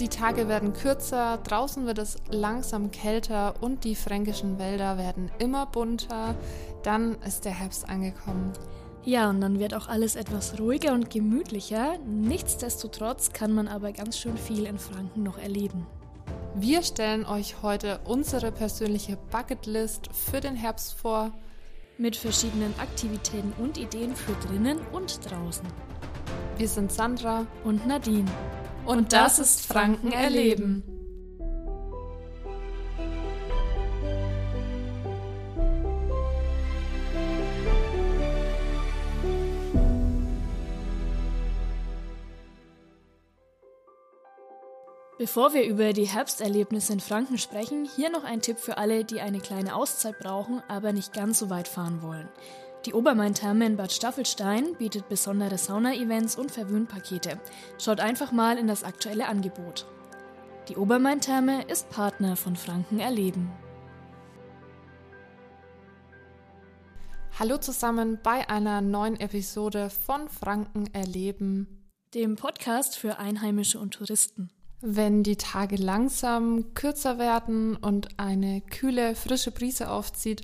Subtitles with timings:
[0.00, 5.66] Die Tage werden kürzer, draußen wird es langsam kälter und die fränkischen Wälder werden immer
[5.66, 6.34] bunter.
[6.82, 8.52] Dann ist der Herbst angekommen.
[9.04, 11.98] Ja, und dann wird auch alles etwas ruhiger und gemütlicher.
[12.04, 15.86] Nichtsdestotrotz kann man aber ganz schön viel in Franken noch erleben.
[16.56, 21.30] Wir stellen euch heute unsere persönliche Bucketlist für den Herbst vor.
[21.98, 25.66] Mit verschiedenen Aktivitäten und Ideen für drinnen und draußen.
[26.56, 28.30] Wir sind Sandra Und Nadine.
[28.86, 30.82] Und das ist Franken erleben.
[45.16, 49.20] Bevor wir über die Herbsterlebnisse in Franken sprechen, hier noch ein Tipp für alle, die
[49.20, 52.28] eine kleine Auszeit brauchen, aber nicht ganz so weit fahren wollen.
[52.86, 57.40] Die Obermain-Therme in Bad Staffelstein bietet besondere Sauna-Events und Verwöhnpakete.
[57.78, 59.86] Schaut einfach mal in das aktuelle Angebot.
[60.68, 63.50] Die Obermain-Therme ist Partner von Franken Erleben.
[67.38, 71.88] Hallo zusammen bei einer neuen Episode von Franken erleben.
[72.12, 74.50] Dem Podcast für Einheimische und Touristen.
[74.82, 80.42] Wenn die Tage langsam kürzer werden und eine kühle, frische Brise aufzieht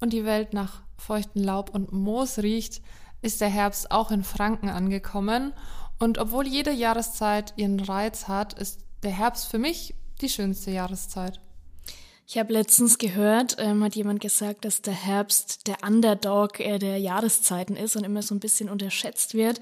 [0.00, 2.82] und die Welt nach feuchten Laub und Moos riecht,
[3.22, 5.52] ist der Herbst auch in Franken angekommen.
[5.98, 11.40] Und obwohl jede Jahreszeit ihren Reiz hat, ist der Herbst für mich die schönste Jahreszeit.
[12.26, 16.98] Ich habe letztens gehört, ähm, hat jemand gesagt, dass der Herbst der Underdog äh, der
[16.98, 19.60] Jahreszeiten ist und immer so ein bisschen unterschätzt wird.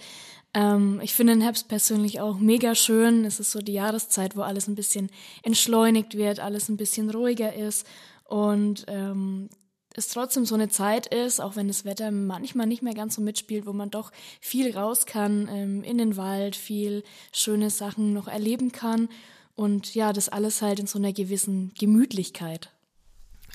[0.52, 3.24] Ähm, ich finde den Herbst persönlich auch mega schön.
[3.24, 5.10] Es ist so die Jahreszeit, wo alles ein bisschen
[5.44, 7.86] entschleunigt wird, alles ein bisschen ruhiger ist
[8.24, 9.48] und ähm,
[9.96, 13.22] es trotzdem so eine Zeit ist, auch wenn das Wetter manchmal nicht mehr ganz so
[13.22, 18.28] mitspielt, wo man doch viel raus kann, ähm, in den Wald, viel schöne Sachen noch
[18.28, 19.08] erleben kann.
[19.54, 22.70] Und ja, das alles halt in so einer gewissen Gemütlichkeit.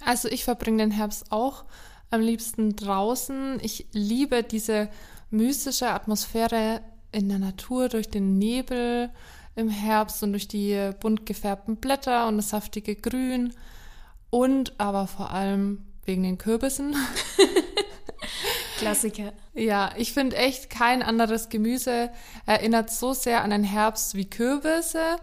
[0.04, 1.66] Also ich verbringe den Herbst auch
[2.10, 3.60] am liebsten draußen.
[3.62, 4.90] Ich liebe diese
[5.30, 9.12] mystische Atmosphäre in der Natur durch den Nebel
[9.56, 13.54] im Herbst und durch die bunt gefärbten Blätter und das saftige Grün
[14.32, 16.96] und aber vor allem wegen den Kürbissen.
[18.78, 19.34] Klassiker.
[19.54, 22.10] Ja, ich finde echt kein anderes Gemüse
[22.46, 25.18] erinnert so sehr an den Herbst wie Kürbisse.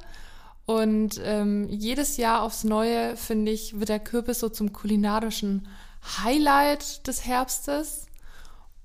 [0.65, 5.67] Und ähm, jedes Jahr aufs Neue, finde ich, wird der Kürbis so zum kulinarischen
[6.23, 8.07] Highlight des Herbstes.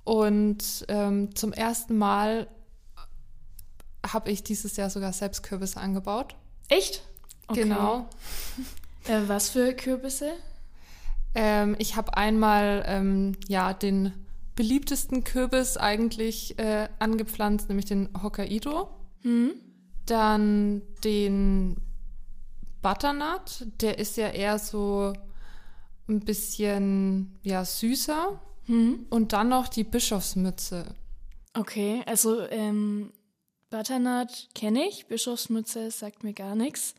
[0.04, 2.48] Und ähm, zum ersten Mal
[4.12, 6.36] habe ich dieses Jahr sogar selbst Kürbisse angebaut.
[6.70, 7.04] Echt?
[7.48, 7.64] Okay.
[7.64, 8.08] Genau.
[9.06, 10.34] Äh, was für Kürbisse?
[11.36, 14.14] Ähm, ich habe einmal ähm, ja den
[14.56, 18.90] beliebtesten Kürbis eigentlich äh, angepflanzt, nämlich den Hokkaido.
[19.22, 19.52] Hm?
[20.06, 21.78] Dann den
[22.82, 25.14] Butternut, der ist ja eher so
[26.08, 28.40] ein bisschen ja süßer.
[28.66, 29.08] Hm?
[29.10, 30.94] Und dann noch die Bischofsmütze.
[31.54, 33.12] Okay, also ähm,
[33.70, 36.96] Butternut kenne ich, Bischofsmütze sagt mir gar nichts.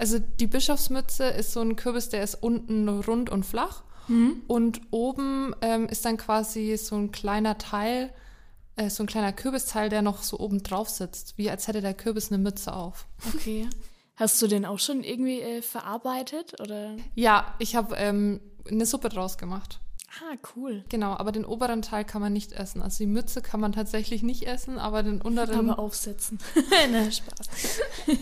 [0.00, 3.82] Also die Bischofsmütze ist so ein Kürbis, der ist unten rund und flach.
[4.06, 4.40] Hm?
[4.46, 8.10] Und oben ähm, ist dann quasi so ein kleiner Teil,
[8.76, 11.92] äh, so ein kleiner Kürbisteil, der noch so oben drauf sitzt, wie als hätte der
[11.92, 13.06] Kürbis eine Mütze auf.
[13.34, 13.68] Okay.
[14.16, 16.96] Hast du den auch schon irgendwie äh, verarbeitet oder?
[17.14, 18.40] Ja, ich habe ähm,
[18.70, 19.80] eine Suppe draus gemacht.
[20.22, 20.82] Ah, cool.
[20.88, 22.82] Genau, aber den oberen Teil kann man nicht essen.
[22.82, 26.38] Also die Mütze kann man tatsächlich nicht essen, aber den unteren Aber aufsetzen.
[26.90, 27.48] Na, Spaß.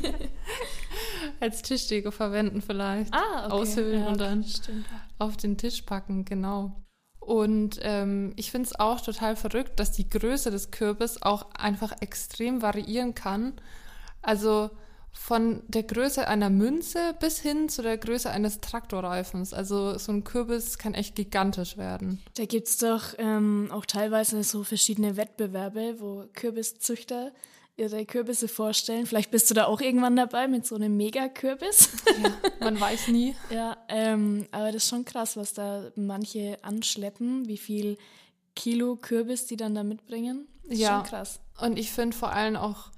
[1.40, 3.12] als Tischdeko verwenden vielleicht.
[3.14, 3.52] Ah, okay.
[3.52, 4.86] Aushöhlen Ja, und dann Stimmt.
[5.18, 6.82] auf den Tisch packen, genau.
[7.20, 12.00] Und ähm, ich finde es auch total verrückt, dass die Größe des Kürbis auch einfach
[12.00, 13.52] extrem variieren kann.
[14.22, 14.70] Also
[15.12, 19.52] von der Größe einer Münze bis hin zu der Größe eines Traktorreifens.
[19.52, 22.22] Also so ein Kürbis kann echt gigantisch werden.
[22.36, 27.32] Da gibt es doch ähm, auch teilweise so verschiedene Wettbewerbe, wo Kürbiszüchter
[27.78, 29.06] ihre Kürbisse vorstellen.
[29.06, 31.90] Vielleicht bist du da auch irgendwann dabei mit so einem Megakürbis.
[32.60, 33.34] Man weiß nie.
[33.50, 37.96] ja, ähm, aber das ist schon krass, was da manche anschleppen, wie viel
[38.56, 40.46] Kilo Kürbis die dann da mitbringen.
[40.64, 40.98] Ist Ja.
[40.98, 41.40] schon krass.
[41.60, 42.90] Und ich finde vor allem auch,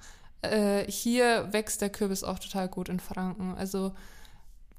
[0.42, 3.54] äh, hier wächst der Kürbis auch total gut in Franken.
[3.56, 3.92] Also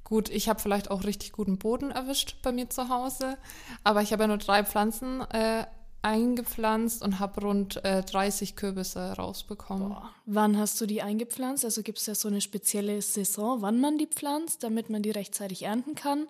[0.04, 3.38] gut, ich habe vielleicht auch richtig guten Boden erwischt bei mir zu Hause,
[3.84, 5.66] aber ich habe ja nur drei Pflanzen äh,
[6.02, 9.90] eingepflanzt und habe rund äh, 30 Kürbisse rausbekommen.
[9.90, 10.10] Boah.
[10.26, 11.64] Wann hast du die eingepflanzt?
[11.64, 15.12] Also gibt es ja so eine spezielle Saison, wann man die pflanzt, damit man die
[15.12, 16.28] rechtzeitig ernten kann?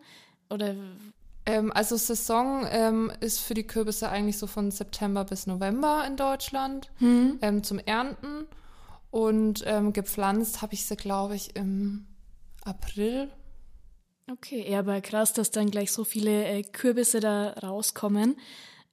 [0.50, 0.76] Oder
[1.46, 6.16] Ähm, also Saison ähm, ist für die Kürbisse eigentlich so von September bis November in
[6.16, 7.40] Deutschland hm?
[7.42, 8.48] ähm, zum Ernten.
[9.10, 12.06] Und ähm, gepflanzt habe ich sie, glaube ich, im
[12.64, 13.30] April.
[14.32, 18.38] Okay, ja, aber krass, dass dann gleich so viele äh, Kürbisse da rauskommen.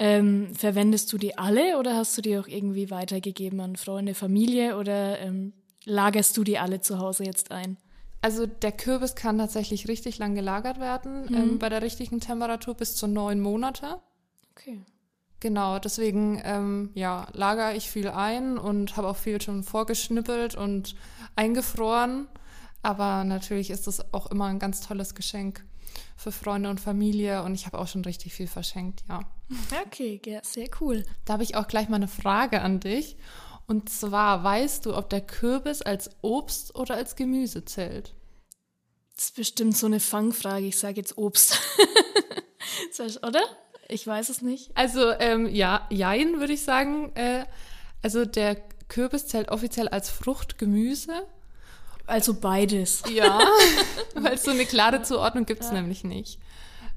[0.01, 4.79] Ähm, verwendest du die alle oder hast du die auch irgendwie weitergegeben an Freunde, Familie
[4.79, 5.53] oder ähm,
[5.85, 7.77] lagerst du die alle zu Hause jetzt ein?
[8.21, 11.35] Also der Kürbis kann tatsächlich richtig lang gelagert werden, mhm.
[11.35, 14.01] ähm, bei der richtigen Temperatur bis zu neun Monate.
[14.53, 14.85] Okay.
[15.41, 20.97] Genau, deswegen ähm, ja, lagere ich viel ein und habe auch viel schon vorgeschnippelt und
[21.37, 22.27] eingefroren.
[22.83, 25.65] Aber natürlich ist es auch immer ein ganz tolles Geschenk
[26.17, 29.21] für Freunde und Familie und ich habe auch schon richtig viel verschenkt, ja.
[29.87, 31.05] Okay, ja, sehr cool.
[31.25, 33.17] Da habe ich auch gleich mal eine Frage an dich.
[33.67, 38.15] Und zwar, weißt du, ob der Kürbis als Obst oder als Gemüse zählt?
[39.15, 40.67] Das ist bestimmt so eine Fangfrage.
[40.67, 41.59] Ich sage jetzt Obst.
[43.23, 43.43] oder?
[43.89, 44.71] Ich weiß es nicht.
[44.75, 47.13] Also, ähm, ja, jein, würde ich sagen.
[47.15, 47.45] Äh,
[48.03, 48.57] also, der
[48.89, 51.27] Kürbis zählt offiziell als Fruchtgemüse.
[52.09, 53.03] Also beides.
[53.13, 53.39] Ja,
[54.15, 55.75] weil so eine klare Zuordnung gibt es ja.
[55.75, 56.41] nämlich nicht.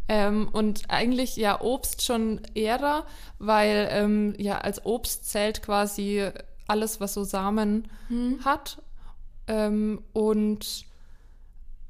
[0.08, 3.06] Ähm, und eigentlich ja Obst schon eher,
[3.38, 6.30] weil ähm, ja als Obst zählt quasi
[6.68, 8.44] alles, was so Samen hm.
[8.46, 8.81] hat
[9.48, 10.86] ähm, und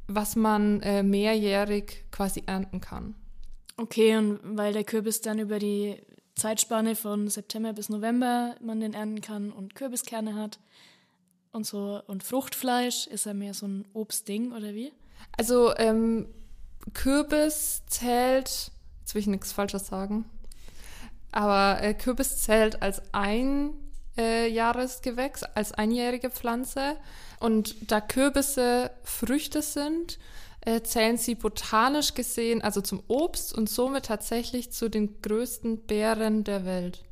[0.07, 3.15] was man äh, mehrjährig quasi ernten kann.
[3.77, 6.01] Okay, und weil der Kürbis dann über die
[6.35, 10.59] Zeitspanne von September bis November man den ernten kann und Kürbiskerne hat
[11.51, 14.93] und so und Fruchtfleisch, ist er mehr so ein Obstding oder wie?
[15.37, 16.27] Also ähm,
[16.93, 20.25] Kürbis zählt, jetzt will ich nichts Falsches sagen,
[21.31, 23.73] aber äh, Kürbis zählt als ein
[24.17, 26.97] äh, Jahresgewächs, als einjährige Pflanze.
[27.39, 30.19] Und da Kürbisse Früchte sind,
[30.61, 36.43] äh, zählen sie botanisch gesehen also zum Obst und somit tatsächlich zu den größten Beeren
[36.43, 37.03] der Welt.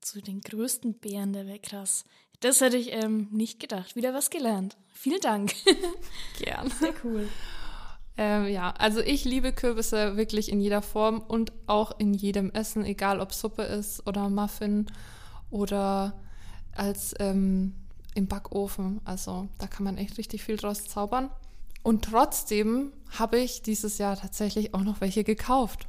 [0.00, 2.04] Zu den größten Beeren der Welt, krass.
[2.40, 3.96] Das hätte ich ähm, nicht gedacht.
[3.96, 4.76] Wieder was gelernt.
[4.92, 5.52] Vielen Dank.
[6.38, 6.70] Gern.
[6.80, 7.28] Sehr cool.
[8.16, 12.84] Ähm, ja, also ich liebe Kürbisse wirklich in jeder Form und auch in jedem Essen,
[12.84, 14.86] egal ob Suppe ist oder Muffin
[15.50, 16.20] oder
[16.72, 17.74] als ähm,
[18.14, 19.00] im Backofen.
[19.04, 21.30] Also da kann man echt richtig viel draus zaubern.
[21.82, 25.86] Und trotzdem habe ich dieses Jahr tatsächlich auch noch welche gekauft.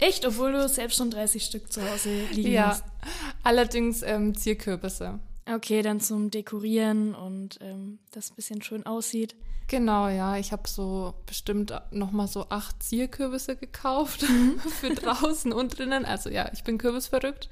[0.00, 2.84] Echt, obwohl du selbst schon 30 Stück zu Hause liegen ja, hast?
[3.42, 5.20] Allerdings ähm, Zierkürbisse.
[5.52, 9.34] Okay, dann zum Dekorieren und ähm, das ein bisschen schön aussieht.
[9.68, 10.36] Genau, ja.
[10.36, 14.58] Ich habe so bestimmt nochmal so acht Zierkürbisse gekauft mhm.
[14.80, 16.04] für draußen und drinnen.
[16.04, 17.48] Also ja, ich bin kürbisverrückt.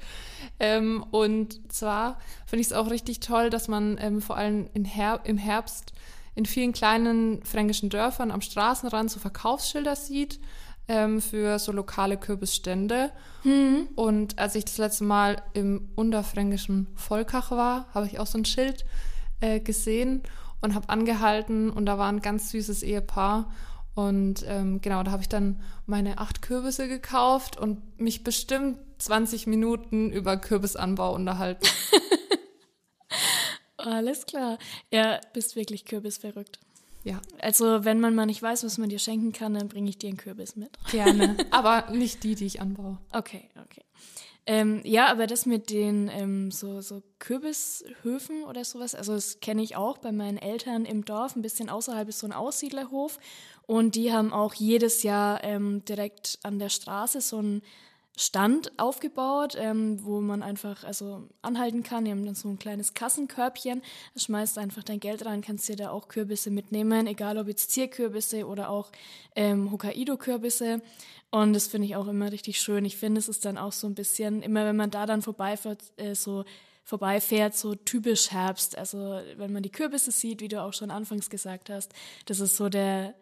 [0.58, 5.20] Ähm, und zwar finde ich es auch richtig toll, dass man ähm, vor allem Her
[5.24, 5.92] im Herbst
[6.34, 10.38] in vielen kleinen fränkischen Dörfern am Straßenrand so Verkaufsschilder sieht
[10.88, 13.12] ähm, für so lokale Kürbisstände.
[13.44, 13.88] Mhm.
[13.94, 18.44] Und als ich das letzte Mal im unterfränkischen Volkach war, habe ich auch so ein
[18.44, 18.84] Schild
[19.40, 20.22] äh, gesehen
[20.60, 23.50] und habe angehalten und da war ein ganz süßes Ehepaar.
[23.94, 29.46] Und ähm, genau, da habe ich dann meine acht Kürbisse gekauft und mich bestimmt 20
[29.46, 31.66] Minuten über Kürbisanbau unterhalten.
[33.78, 34.58] Alles klar.
[34.92, 36.58] Ja, bist wirklich kürbisverrückt.
[37.06, 37.20] Ja.
[37.38, 40.08] Also, wenn man mal nicht weiß, was man dir schenken kann, dann bringe ich dir
[40.08, 40.76] einen Kürbis mit.
[40.90, 41.36] Gerne.
[41.52, 42.98] aber nicht die, die ich anbaue.
[43.12, 43.82] Okay, okay.
[44.44, 49.62] Ähm, ja, aber das mit den ähm, so, so Kürbishöfen oder sowas, also das kenne
[49.62, 53.18] ich auch bei meinen Eltern im Dorf, ein bisschen außerhalb ist so ein Aussiedlerhof
[53.66, 57.62] und die haben auch jedes Jahr ähm, direkt an der Straße so ein
[58.18, 62.06] Stand aufgebaut, ähm, wo man einfach also anhalten kann.
[62.06, 63.82] Die haben dann so ein kleines Kassenkörbchen.
[64.14, 67.70] Da schmeißt einfach dein Geld rein, kannst dir da auch Kürbisse mitnehmen, egal ob jetzt
[67.72, 68.90] Zierkürbisse oder auch
[69.34, 70.80] ähm, Hokkaido-Kürbisse.
[71.30, 72.86] Und das finde ich auch immer richtig schön.
[72.86, 75.82] Ich finde, es ist dann auch so ein bisschen, immer wenn man da dann vorbeifährt,
[75.96, 76.44] äh, so
[76.84, 78.78] vorbeifährt, so typisch Herbst.
[78.78, 81.92] Also wenn man die Kürbisse sieht, wie du auch schon anfangs gesagt hast,
[82.24, 83.14] das ist so der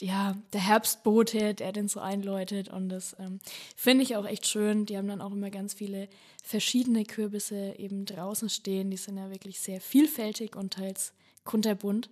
[0.00, 2.68] ja, der Herbstbote, der den so einläutet.
[2.68, 3.40] Und das ähm,
[3.76, 4.86] finde ich auch echt schön.
[4.86, 6.08] Die haben dann auch immer ganz viele
[6.42, 8.90] verschiedene Kürbisse eben draußen stehen.
[8.90, 11.12] Die sind ja wirklich sehr vielfältig und teils
[11.44, 12.08] kunterbunt.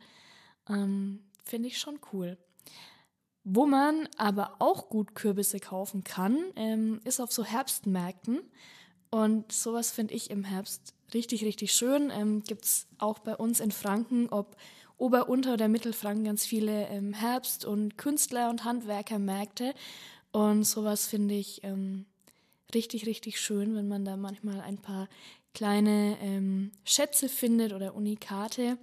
[0.68, 2.36] Ähm, finde ich schon cool.
[3.44, 8.40] Wo man aber auch gut Kürbisse kaufen kann, ähm, ist auf so Herbstmärkten.
[9.10, 12.10] Und sowas finde ich im Herbst richtig, richtig schön.
[12.10, 14.56] Ähm, Gibt es auch bei uns in Franken, ob
[14.98, 19.74] Ober-, Unter- oder Mittelfranken ganz viele ähm, Herbst- und Künstler- und Handwerkermärkte.
[20.32, 22.06] Und sowas finde ich ähm,
[22.74, 25.08] richtig, richtig schön, wenn man da manchmal ein paar
[25.54, 28.78] kleine ähm, Schätze findet oder Unikate.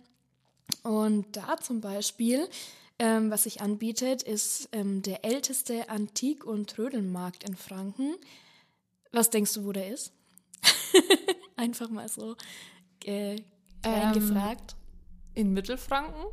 [0.83, 2.47] Und da zum Beispiel,
[2.99, 8.15] ähm, was sich anbietet, ist ähm, der älteste Antik- und Trödelmarkt in Franken.
[9.11, 10.11] Was denkst du, wo der ist?
[11.55, 12.35] Einfach mal so
[13.03, 13.35] äh,
[13.85, 14.75] reingefragt?
[15.35, 16.25] In Mittelfranken?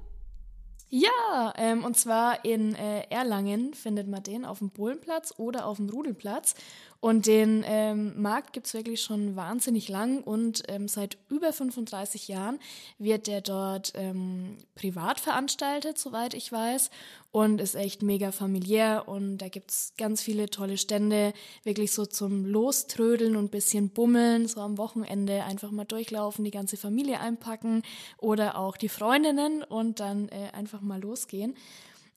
[0.93, 5.77] Ja, ähm, und zwar in äh, Erlangen findet man den auf dem Bohlenplatz oder auf
[5.77, 6.57] dem Rudelplatz.
[7.01, 12.59] Und den ähm, Markt gibt's wirklich schon wahnsinnig lang und ähm, seit über 35 Jahren
[12.99, 16.91] wird der dort ähm, privat veranstaltet, soweit ich weiß,
[17.33, 22.45] und ist echt mega familiär und da gibt's ganz viele tolle Stände, wirklich so zum
[22.45, 27.83] Loströdeln und bisschen bummeln, so am Wochenende einfach mal durchlaufen, die ganze Familie einpacken
[28.19, 31.55] oder auch die Freundinnen und dann äh, einfach mal losgehen.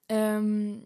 [0.10, 0.86] Ähm,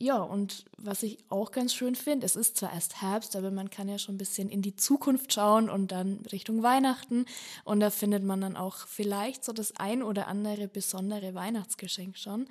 [0.00, 3.68] ja, und was ich auch ganz schön finde, es ist zwar erst Herbst, aber man
[3.68, 7.24] kann ja schon ein bisschen in die Zukunft schauen und dann Richtung Weihnachten.
[7.64, 12.46] Und da findet man dann auch vielleicht so das ein oder andere besondere Weihnachtsgeschenk schon.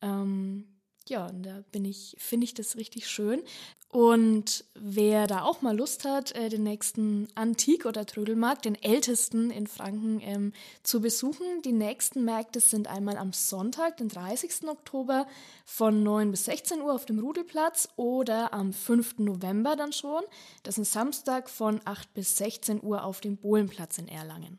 [0.00, 0.64] Ähm,
[1.08, 3.42] ja, und da bin ich, finde ich das richtig schön.
[3.88, 9.50] Und wer da auch mal Lust hat, äh, den nächsten Antik- oder Trödelmarkt, den ältesten
[9.50, 14.68] in Franken, ähm, zu besuchen, die nächsten Märkte sind einmal am Sonntag, den 30.
[14.68, 15.26] Oktober
[15.64, 19.20] von 9 bis 16 Uhr auf dem Rudelplatz oder am 5.
[19.20, 20.24] November dann schon,
[20.62, 24.58] das ist ein Samstag von 8 bis 16 Uhr auf dem Bohlenplatz in Erlangen.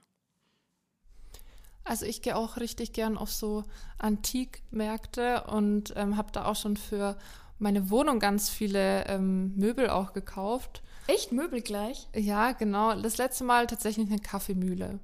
[1.88, 3.63] Also ich gehe auch richtig gern auf so
[3.98, 7.17] Antikmärkte und ähm, habe da auch schon für
[7.60, 10.84] meine Wohnung ganz viele ähm, Möbel auch gekauft.
[11.08, 12.08] Echt Möbel gleich?
[12.13, 12.94] Ja, genau.
[13.01, 15.00] Das letzte Mal tatsächlich eine Kaffeemühle.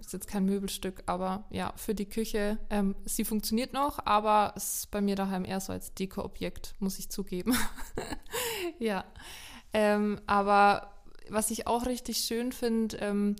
[0.00, 2.58] Ist jetzt kein Möbelstück, aber ja, für die Küche.
[2.70, 6.98] Ähm, sie funktioniert noch, aber es ist bei mir daheim eher so als Dekoobjekt, muss
[6.98, 7.56] ich zugeben.
[8.80, 9.04] ja.
[9.72, 10.92] Ähm, aber
[11.28, 13.36] was ich auch richtig schön finde, ähm,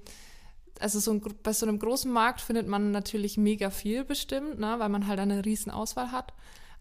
[0.83, 4.75] also so ein, bei so einem großen Markt findet man natürlich mega viel bestimmt, ne,
[4.79, 6.33] weil man halt eine riesen Auswahl hat.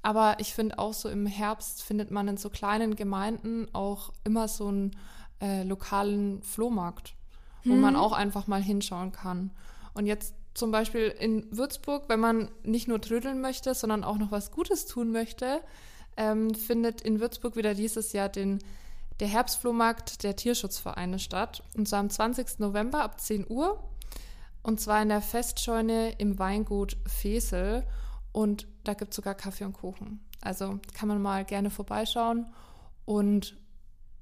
[0.01, 4.48] Aber ich finde auch so im Herbst findet man in so kleinen Gemeinden auch immer
[4.48, 4.91] so einen
[5.41, 7.13] äh, lokalen Flohmarkt,
[7.63, 9.51] wo man auch einfach mal hinschauen kann.
[9.93, 14.31] Und jetzt zum Beispiel in Würzburg, wenn man nicht nur trödeln möchte, sondern auch noch
[14.31, 15.62] was Gutes tun möchte,
[16.17, 18.60] ähm, findet in Würzburg wieder dieses Jahr den
[19.22, 21.63] der Herbstflohmarkt der Tierschutzvereine statt.
[21.77, 22.58] Und zwar am 20.
[22.60, 23.81] November ab 10 Uhr.
[24.63, 27.86] Und zwar in der Festscheune im Weingut Fesel.
[28.32, 30.20] Und da gibt es sogar Kaffee und Kuchen.
[30.41, 32.48] Also kann man mal gerne vorbeischauen.
[33.06, 33.58] Und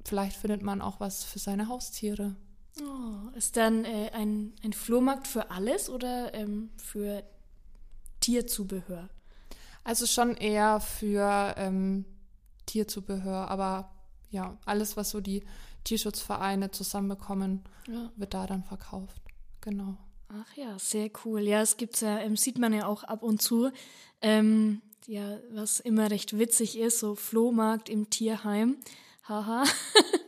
[0.05, 2.36] vielleicht findet man auch was für seine Haustiere.
[2.81, 7.24] Oh, ist dann äh, ein, ein Flohmarkt für alles oder ähm, für
[8.22, 9.10] Tierzubehör?
[9.84, 12.05] Also schon eher für ähm,
[12.65, 13.91] Tierzubehör, aber
[14.29, 15.43] ja, alles, was so die
[15.84, 18.12] Tierschutzvereine zusammenbekommen, ja.
[18.15, 19.22] wird da dann verkauft.
[19.62, 19.98] Genau.
[20.31, 21.41] Ach ja, sehr cool.
[21.41, 23.71] Ja, es gibt's ja, ähm, sieht man ja auch ab und zu.
[24.21, 28.77] Ähm, ja, was immer recht witzig ist, so Flohmarkt im Tierheim.
[29.27, 29.63] Haha.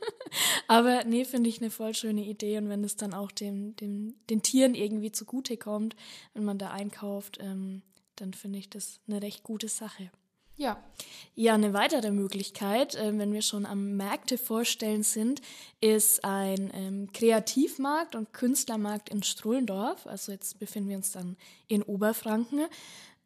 [0.68, 2.58] Aber nee, finde ich eine voll schöne Idee.
[2.58, 5.96] Und wenn es dann auch dem, dem, den Tieren irgendwie zugutekommt,
[6.34, 7.84] wenn man da einkauft, ähm,
[8.16, 10.10] dann finde ich das eine recht gute Sache.
[10.58, 10.78] Ja.
[11.34, 15.42] Ja, eine weitere Möglichkeit, äh, wenn wir schon am Märkte vorstellen sind,
[15.80, 20.06] ist ein ähm, Kreativmarkt und Künstlermarkt in Strullendorf.
[20.08, 22.68] Also jetzt befinden wir uns dann in Oberfranken.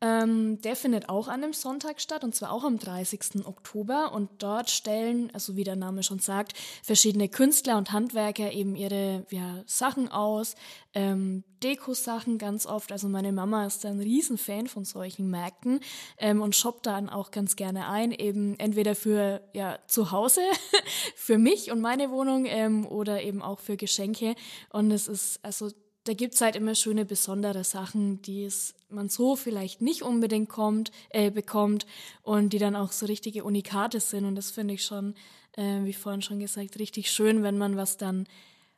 [0.02, 3.46] Ähm, der findet auch an einem Sonntag statt und zwar auch am 30.
[3.46, 4.12] Oktober.
[4.14, 9.26] Und dort stellen, also wie der Name schon sagt, verschiedene Künstler und Handwerker eben ihre
[9.30, 10.56] ja, Sachen aus,
[10.94, 12.92] ähm, Deko-Sachen ganz oft.
[12.92, 15.80] Also meine Mama ist ein Riesenfan von solchen Märkten
[16.18, 20.42] ähm, und shoppt dann auch ganz gerne ein, eben entweder für ja zu Hause,
[21.16, 24.36] für mich und meine Wohnung ähm, oder eben auch für Geschenke.
[24.70, 25.72] Und es ist also
[26.06, 30.92] da gibt's halt immer schöne besondere Sachen, die es man so vielleicht nicht unbedingt kommt,
[31.10, 31.86] äh, bekommt
[32.22, 34.26] und die dann auch so richtige Unikate sind.
[34.26, 35.16] Und das finde ich schon,
[35.58, 38.28] äh, wie vorhin schon gesagt, richtig schön, wenn man was dann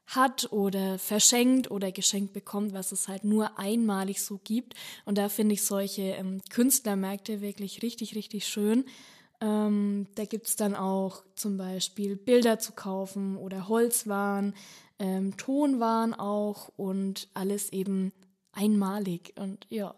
[0.08, 4.74] hat oder verschenkt oder geschenkt bekommt, was es halt nur einmalig so gibt.
[5.04, 8.86] Und da finde ich solche ähm, Künstlermärkte wirklich richtig, richtig schön.
[9.42, 14.56] Ähm, da gibt's dann auch zum Beispiel Bilder zu kaufen oder Holzwaren,
[15.00, 18.12] ähm, Tonwaren auch und alles eben
[18.52, 19.34] einmalig.
[19.38, 19.96] Und ja,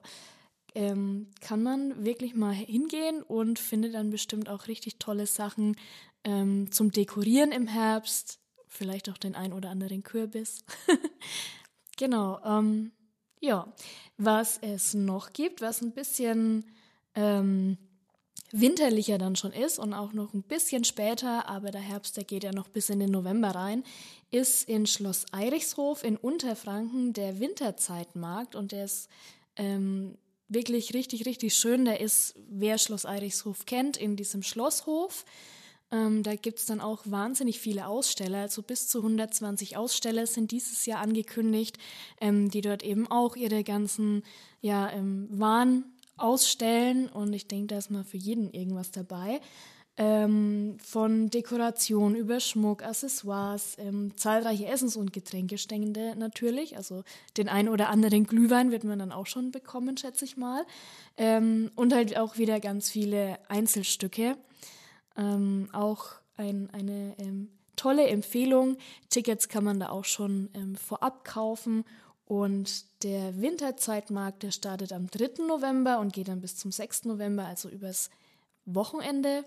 [0.76, 5.76] ähm, kann man wirklich mal hingehen und findet dann bestimmt auch richtig tolle Sachen
[6.24, 8.40] ähm, zum Dekorieren im Herbst.
[8.68, 10.64] Vielleicht auch den ein oder anderen Kürbis.
[11.98, 12.40] genau.
[12.44, 12.92] Ähm,
[13.42, 13.74] ja,
[14.18, 16.66] was es noch gibt, was ein bisschen
[17.16, 17.78] ähm,
[18.52, 22.44] winterlicher dann schon ist und auch noch ein bisschen später, aber der Herbst, der geht
[22.44, 23.84] ja noch bis in den November rein,
[24.32, 29.10] ist in Schloss Eirichshof in Unterfranken der Winterzeitmarkt und der ist
[29.56, 30.18] ähm,
[30.48, 31.86] wirklich richtig, richtig schön.
[31.86, 35.26] Der ist, wer Schloss Eirichshof kennt, in diesem Schlosshof.
[35.92, 40.86] Ähm, da gibt's dann auch wahnsinnig viele Aussteller, also bis zu 120 Aussteller sind dieses
[40.86, 41.80] Jahr angekündigt,
[42.22, 44.24] ähm, die dort eben auch ihre ganzen
[44.62, 49.42] ja, ähm, Waren ausstellen und ich denke, da ist mal für jeden irgendwas dabei.
[50.02, 56.78] Ähm, von Dekoration über Schmuck, Accessoires, ähm, zahlreiche Essens- und Getränkestände natürlich.
[56.78, 57.04] Also
[57.36, 60.66] den ein oder anderen Glühwein wird man dann auch schon bekommen, schätze ich mal.
[61.18, 64.38] Ähm, und halt auch wieder ganz viele Einzelstücke.
[65.18, 68.78] Ähm, auch ein, eine ähm, tolle Empfehlung.
[69.10, 71.84] Tickets kann man da auch schon ähm, vorab kaufen.
[72.24, 75.44] Und der Winterzeitmarkt, der startet am 3.
[75.46, 77.04] November und geht dann bis zum 6.
[77.04, 78.10] November, also übers
[78.64, 79.44] Wochenende.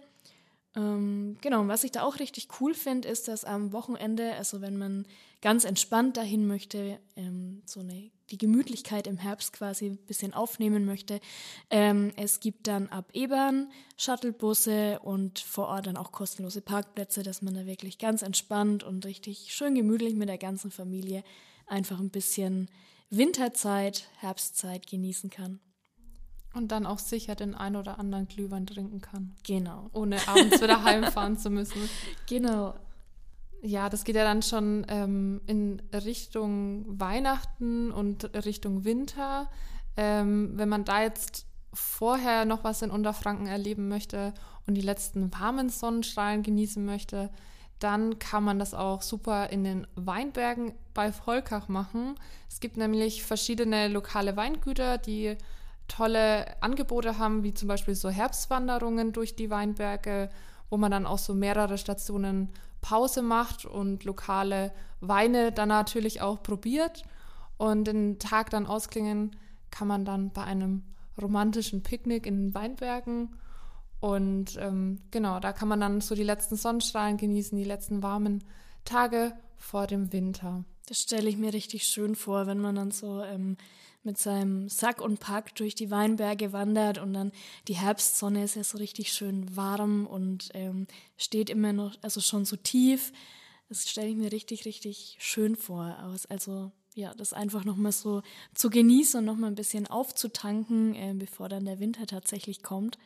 [0.75, 4.63] Ähm, genau, und was ich da auch richtig cool finde, ist, dass am Wochenende, also
[4.63, 5.07] wenn man
[5.43, 10.87] ganz entspannt dahin möchte, ähm, so eine, die Gemütlichkeit im Herbst quasi ein bisschen aufnehmen
[10.87, 11.21] möchte,
[11.69, 17.43] ähm, es gibt dann ab Ebern Shuttlebusse und vor Ort dann auch kostenlose Parkplätze, dass
[17.43, 21.23] man da wirklich ganz entspannt und richtig schön gemütlich mit der ganzen Familie
[21.67, 22.71] einfach ein bisschen
[23.11, 25.61] Winterzeit, Herbstzeit genießen kann.
[26.55, 29.35] Und dann auch sicher den ein oder anderen Glühwein trinken kann.
[29.43, 29.89] Genau.
[29.93, 31.89] Ohne abends wieder heimfahren zu müssen.
[32.29, 32.75] Genau.
[33.63, 39.49] Ja, das geht ja dann schon ähm, in Richtung Weihnachten und Richtung Winter.
[39.97, 44.35] Ähm, wenn man da jetzt vorher noch was in Unterfranken erleben möchte
[44.67, 47.31] und die letzten warmen Sonnenstrahlen genießen möchte,
[47.79, 52.15] dann kann man das auch super in den Weinbergen bei Volkach machen.
[52.49, 55.37] Es gibt nämlich verschiedene lokale Weingüter, die
[55.93, 60.31] tolle Angebote haben, wie zum Beispiel so Herbstwanderungen durch die Weinberge,
[60.71, 62.49] wo man dann auch so mehrere Stationen
[62.81, 67.05] Pause macht und lokale Weine dann natürlich auch probiert.
[67.59, 69.37] Und den Tag dann ausklingen
[69.71, 70.83] kann man dann bei einem
[71.21, 73.37] romantischen Picknick in den Weinbergen.
[74.01, 78.43] Und ähm, genau, da kann man dann so die letzten Sonnenstrahlen genießen, die letzten warmen
[78.85, 80.65] Tage vor dem Winter.
[80.87, 83.57] Das stelle ich mir richtig schön vor, wenn man dann so ähm,
[84.05, 87.33] mit seinem Sack und Pack durch die Weinberge wandert und dann
[87.69, 90.87] die Herbstsonne ist ja so richtig schön warm und ähm,
[91.17, 93.13] steht immer noch, also schon so tief.
[93.69, 96.27] Das stelle ich mir richtig, richtig schön vor aus.
[96.27, 98.23] Also ja, das einfach nochmal so
[98.55, 102.99] zu genießen und nochmal ein bisschen aufzutanken, äh, bevor dann der Winter tatsächlich kommt.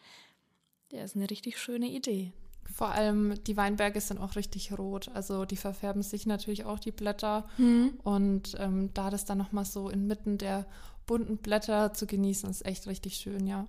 [0.91, 2.33] Ja, ist eine richtig schöne Idee.
[2.73, 5.11] Vor allem die Weinberge sind auch richtig rot.
[5.15, 7.49] Also die verfärben sich natürlich auch die Blätter.
[7.59, 7.99] Mhm.
[8.03, 10.67] Und ähm, da das dann nochmal so inmitten der
[11.07, 13.67] bunten Blätter zu genießen, ist echt richtig schön, ja.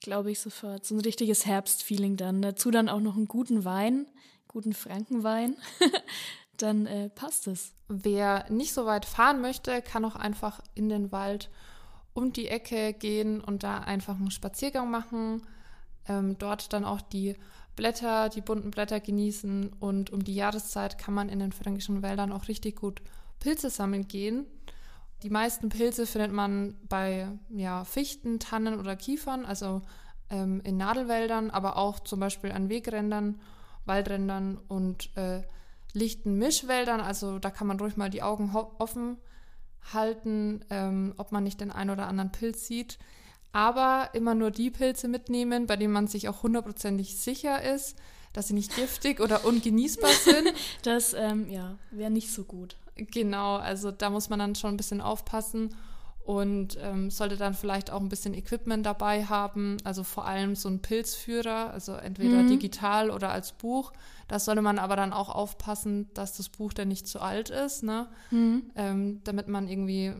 [0.00, 0.84] Glaube ich sofort.
[0.84, 2.42] So ein richtiges Herbstfeeling dann.
[2.42, 4.06] Dazu dann auch noch einen guten Wein,
[4.48, 5.56] guten Frankenwein.
[6.56, 7.72] dann äh, passt es.
[7.88, 11.50] Wer nicht so weit fahren möchte, kann auch einfach in den Wald
[12.12, 15.42] um die Ecke gehen und da einfach einen Spaziergang machen.
[16.06, 17.36] Ähm, dort dann auch die
[17.76, 22.32] Blätter, die bunten Blätter genießen und um die Jahreszeit kann man in den fränkischen Wäldern
[22.32, 23.02] auch richtig gut
[23.40, 24.46] Pilze sammeln gehen.
[25.22, 29.82] Die meisten Pilze findet man bei ja, Fichten, Tannen oder Kiefern, also
[30.30, 33.40] ähm, in Nadelwäldern, aber auch zum Beispiel an Wegrändern,
[33.86, 35.42] Waldrändern und äh,
[35.92, 37.00] lichten Mischwäldern.
[37.00, 39.16] Also da kann man ruhig mal die Augen offen
[39.92, 42.98] halten, ähm, ob man nicht den einen oder anderen Pilz sieht
[43.54, 47.96] aber immer nur die Pilze mitnehmen, bei denen man sich auch hundertprozentig sicher ist,
[48.32, 50.52] dass sie nicht giftig oder ungenießbar sind.
[50.82, 52.76] Das, ähm, ja, wäre nicht so gut.
[52.96, 55.74] Genau, also da muss man dann schon ein bisschen aufpassen
[56.24, 60.68] und ähm, sollte dann vielleicht auch ein bisschen Equipment dabei haben, also vor allem so
[60.68, 62.48] ein Pilzführer, also entweder mhm.
[62.48, 63.92] digital oder als Buch.
[64.26, 67.84] Da sollte man aber dann auch aufpassen, dass das Buch dann nicht zu alt ist,
[67.84, 68.08] ne?
[68.32, 68.62] Mhm.
[68.74, 70.12] Ähm, damit man irgendwie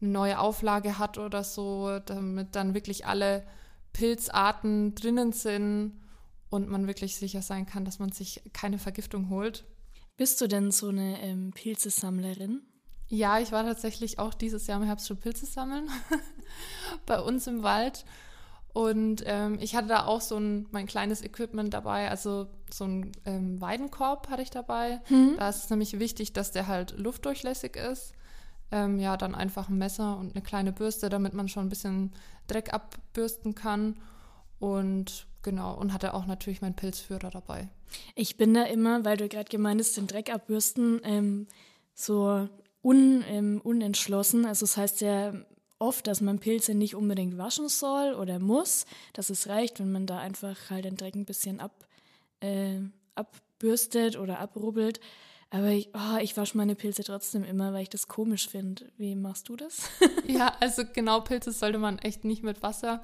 [0.00, 3.44] eine neue Auflage hat oder so, damit dann wirklich alle
[3.92, 6.00] Pilzarten drinnen sind
[6.48, 9.64] und man wirklich sicher sein kann, dass man sich keine Vergiftung holt.
[10.16, 12.62] Bist du denn so eine ähm, Pilzesammlerin?
[13.08, 15.88] Ja, ich war tatsächlich auch dieses Jahr im Herbst schon Pilze sammeln
[17.06, 18.04] bei uns im Wald.
[18.72, 23.10] Und ähm, ich hatte da auch so ein mein kleines Equipment dabei, also so ein
[23.24, 25.00] ähm, Weidenkorb hatte ich dabei.
[25.08, 25.34] Mhm.
[25.38, 28.12] Da ist es nämlich wichtig, dass der halt luftdurchlässig ist
[28.72, 32.12] ähm, ja, dann einfach ein Messer und eine kleine Bürste, damit man schon ein bisschen
[32.46, 33.96] Dreck abbürsten kann.
[34.58, 37.68] Und genau, und hatte auch natürlich meinen Pilzführer dabei.
[38.14, 41.46] Ich bin da immer, weil du gerade gemeint hast, den Dreck abbürsten, ähm,
[41.94, 42.48] so
[42.82, 44.44] un, ähm, unentschlossen.
[44.44, 45.32] Also es das heißt ja
[45.78, 50.06] oft, dass man Pilze nicht unbedingt waschen soll oder muss, dass es reicht, wenn man
[50.06, 51.86] da einfach halt den Dreck ein bisschen ab,
[52.40, 52.80] äh,
[53.14, 55.00] abbürstet oder abrubbelt.
[55.50, 58.90] Aber ich, oh, ich wasche meine Pilze trotzdem immer, weil ich das komisch finde.
[58.96, 59.90] Wie machst du das?
[60.26, 63.02] ja, also genau, Pilze sollte man echt nicht mit Wasser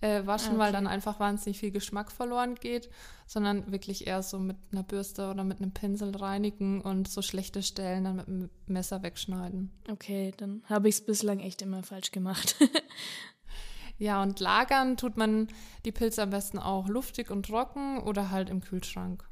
[0.00, 0.58] äh, waschen, okay.
[0.58, 2.88] weil dann einfach wahnsinnig viel Geschmack verloren geht,
[3.26, 7.64] sondern wirklich eher so mit einer Bürste oder mit einem Pinsel reinigen und so schlechte
[7.64, 9.72] Stellen dann mit einem Messer wegschneiden.
[9.90, 12.56] Okay, dann habe ich es bislang echt immer falsch gemacht.
[13.98, 15.48] ja, und lagern tut man
[15.84, 19.27] die Pilze am besten auch luftig und trocken oder halt im Kühlschrank.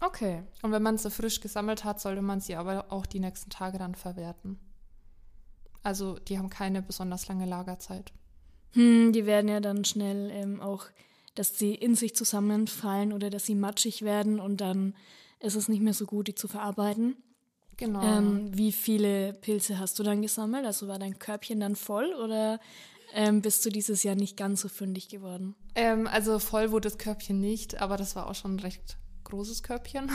[0.00, 0.42] Okay.
[0.62, 3.78] Und wenn man sie frisch gesammelt hat, sollte man sie aber auch die nächsten Tage
[3.78, 4.58] dann verwerten.
[5.82, 8.12] Also die haben keine besonders lange Lagerzeit.
[8.72, 10.86] Hm, die werden ja dann schnell ähm, auch,
[11.34, 14.94] dass sie in sich zusammenfallen oder dass sie matschig werden und dann
[15.40, 17.16] ist es nicht mehr so gut, die zu verarbeiten.
[17.76, 18.02] Genau.
[18.02, 20.64] Ähm, wie viele Pilze hast du dann gesammelt?
[20.64, 22.58] Also war dein Körbchen dann voll oder
[23.12, 25.54] ähm, bist du dieses Jahr nicht ganz so fündig geworden?
[25.74, 30.10] Ähm, also voll wurde das Körbchen nicht, aber das war auch schon recht großes Körbchen.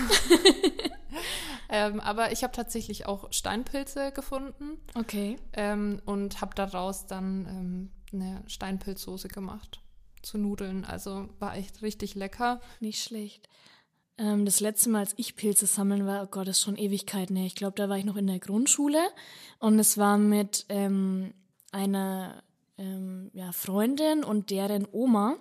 [1.70, 4.80] ähm, aber ich habe tatsächlich auch Steinpilze gefunden.
[4.96, 5.38] Okay.
[5.54, 9.82] Ähm, und habe daraus dann ähm, eine Steinpilzsoße gemacht
[10.22, 10.86] zu Nudeln.
[10.86, 12.62] Also war echt richtig lecker.
[12.80, 13.48] Nicht schlecht.
[14.18, 17.36] Ähm, das letzte Mal, als ich Pilze sammeln war, oh Gott, das ist schon Ewigkeiten
[17.36, 17.46] her.
[17.46, 19.00] Ich glaube, da war ich noch in der Grundschule
[19.60, 21.34] und es war mit ähm,
[21.72, 22.44] einer
[22.82, 25.38] ähm, ja, Freundin und deren Oma.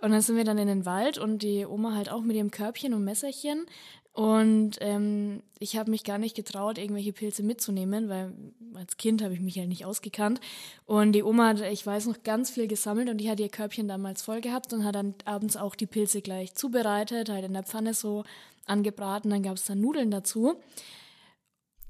[0.00, 2.50] Und dann sind wir dann in den Wald und die Oma halt auch mit ihrem
[2.50, 3.66] Körbchen und Messerchen.
[4.12, 8.34] Und ähm, ich habe mich gar nicht getraut, irgendwelche Pilze mitzunehmen, weil
[8.74, 10.38] als Kind habe ich mich halt nicht ausgekannt.
[10.84, 13.88] Und die Oma hat, ich weiß noch, ganz viel gesammelt und die hat ihr Körbchen
[13.88, 17.62] damals voll gehabt und hat dann abends auch die Pilze gleich zubereitet, halt in der
[17.62, 18.24] Pfanne so
[18.66, 19.30] angebraten.
[19.30, 20.56] Dann gab es dann Nudeln dazu.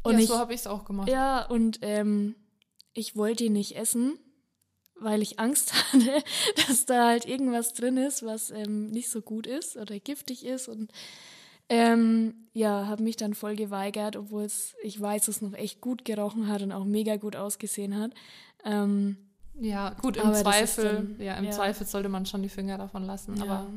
[0.05, 1.09] Und ja, ich, so habe ich es auch gemacht.
[1.09, 2.37] Ja, und ähm,
[2.93, 4.17] ich wollte die nicht essen,
[5.03, 6.23] weil ich Angst hatte,
[6.67, 10.69] dass da halt irgendwas drin ist, was ähm, nicht so gut ist oder giftig ist
[10.69, 10.91] und
[11.69, 16.05] ähm, ja, habe mich dann voll geweigert, obwohl es, ich weiß, es noch echt gut
[16.05, 18.13] gerochen hat und auch mega gut ausgesehen hat.
[18.65, 19.17] Ähm,
[19.59, 21.51] ja, gut, im Zweifel, dann, ja, im ja.
[21.51, 23.45] Zweifel sollte man schon die Finger davon lassen, ja.
[23.45, 23.71] aber.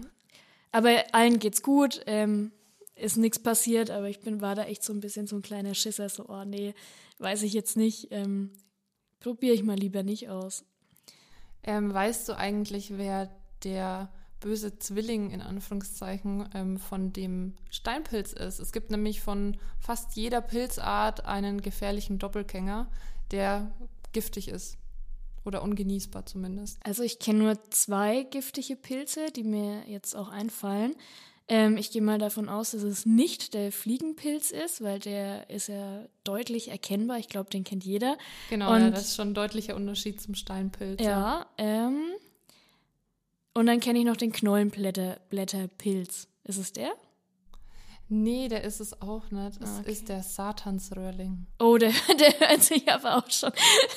[0.72, 2.52] Aber allen geht's gut, ähm,
[2.96, 5.74] ist nichts passiert, aber ich bin, war da echt so ein bisschen so ein kleiner
[5.74, 6.74] Schisser, so, oh nee,
[7.20, 8.52] weiß ich jetzt nicht, ähm,
[9.22, 10.66] probiere ich mal lieber nicht aus.
[11.66, 13.30] Ähm, weißt du eigentlich, wer
[13.64, 18.60] der böse Zwilling in Anführungszeichen ähm, von dem Steinpilz ist.
[18.60, 22.88] Es gibt nämlich von fast jeder Pilzart einen gefährlichen Doppelgänger,
[23.32, 23.72] der
[24.14, 24.78] giftig ist.
[25.44, 26.80] Oder ungenießbar zumindest.
[26.84, 30.96] Also ich kenne nur zwei giftige Pilze, die mir jetzt auch einfallen.
[31.48, 35.68] Ähm, ich gehe mal davon aus, dass es nicht der Fliegenpilz ist, weil der ist
[35.68, 37.20] ja deutlich erkennbar.
[37.20, 38.18] Ich glaube, den kennt jeder.
[38.50, 41.02] Genau, Und, ja, das ist schon ein deutlicher Unterschied zum Steinpilz.
[41.04, 41.46] Ja.
[41.58, 42.02] Ähm,
[43.54, 46.28] und dann kenne ich noch den Knollenblätterpilz.
[46.44, 46.92] Ist es der?
[48.08, 49.62] Nee, der ist es auch nicht.
[49.62, 49.92] Es okay.
[49.92, 51.48] ist der Satansröhrling.
[51.60, 53.52] Oh, der, der hört sich aber auch schon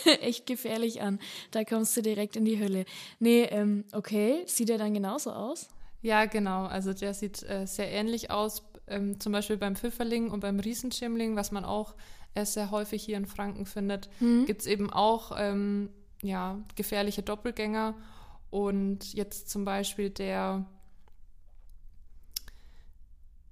[0.20, 1.18] echt gefährlich an.
[1.50, 2.84] Da kommst du direkt in die Hölle.
[3.18, 4.44] Nee, ähm, okay.
[4.46, 5.68] Sieht er dann genauso aus?
[6.00, 6.64] Ja, genau.
[6.66, 8.62] Also der sieht äh, sehr ähnlich aus.
[8.86, 11.94] Ähm, zum Beispiel beim Pfifferling und beim Riesenschirmling, was man auch
[12.34, 14.46] äh, sehr häufig hier in Franken findet, mhm.
[14.46, 15.90] gibt es eben auch ähm,
[16.22, 17.94] ja, gefährliche Doppelgänger.
[18.50, 20.64] Und jetzt zum Beispiel der,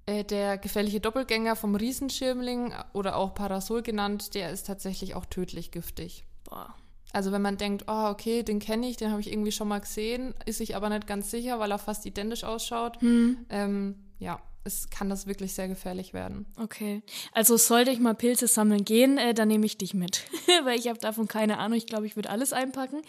[0.07, 5.71] äh, der gefährliche Doppelgänger vom Riesenschirmling oder auch Parasol genannt, der ist tatsächlich auch tödlich
[5.71, 6.25] giftig.
[6.45, 6.75] Boah.
[7.16, 9.81] Also wenn man denkt, oh, okay, den kenne ich, den habe ich irgendwie schon mal
[9.81, 13.00] gesehen, ist sich aber nicht ganz sicher, weil er fast identisch ausschaut.
[13.00, 13.38] Hm.
[13.48, 16.44] Ähm, ja, es kann das wirklich sehr gefährlich werden.
[16.59, 17.00] Okay.
[17.33, 20.24] Also sollte ich mal Pilze sammeln gehen, äh, dann nehme ich dich mit.
[20.64, 21.79] weil ich habe davon keine Ahnung.
[21.79, 23.00] Ich glaube, ich würde alles einpacken.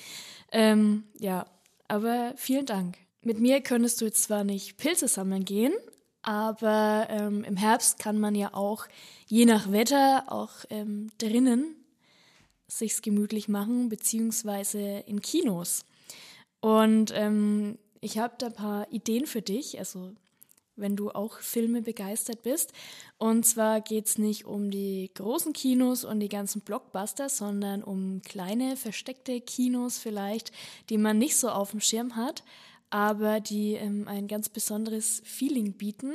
[0.53, 1.45] Ähm, ja,
[1.89, 2.97] aber vielen Dank.
[3.23, 5.73] Mit mir könntest du jetzt zwar nicht Pilze sammeln gehen,
[6.21, 8.85] aber ähm, im Herbst kann man ja auch
[9.25, 11.76] je nach Wetter auch ähm, drinnen
[12.67, 15.85] sich's gemütlich machen, beziehungsweise in Kinos.
[16.59, 19.79] Und ähm, ich habe da ein paar Ideen für dich.
[19.79, 20.13] Also
[20.77, 22.71] wenn du auch Filme begeistert bist.
[23.17, 28.21] Und zwar geht es nicht um die großen Kinos und die ganzen Blockbuster, sondern um
[28.21, 30.51] kleine, versteckte Kinos vielleicht,
[30.89, 32.43] die man nicht so auf dem Schirm hat,
[32.89, 36.13] aber die ähm, ein ganz besonderes Feeling bieten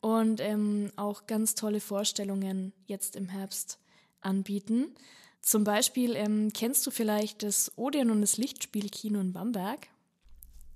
[0.00, 3.78] und ähm, auch ganz tolle Vorstellungen jetzt im Herbst
[4.20, 4.94] anbieten.
[5.42, 9.88] Zum Beispiel ähm, kennst du vielleicht das Odeon und das Lichtspielkino in Bamberg?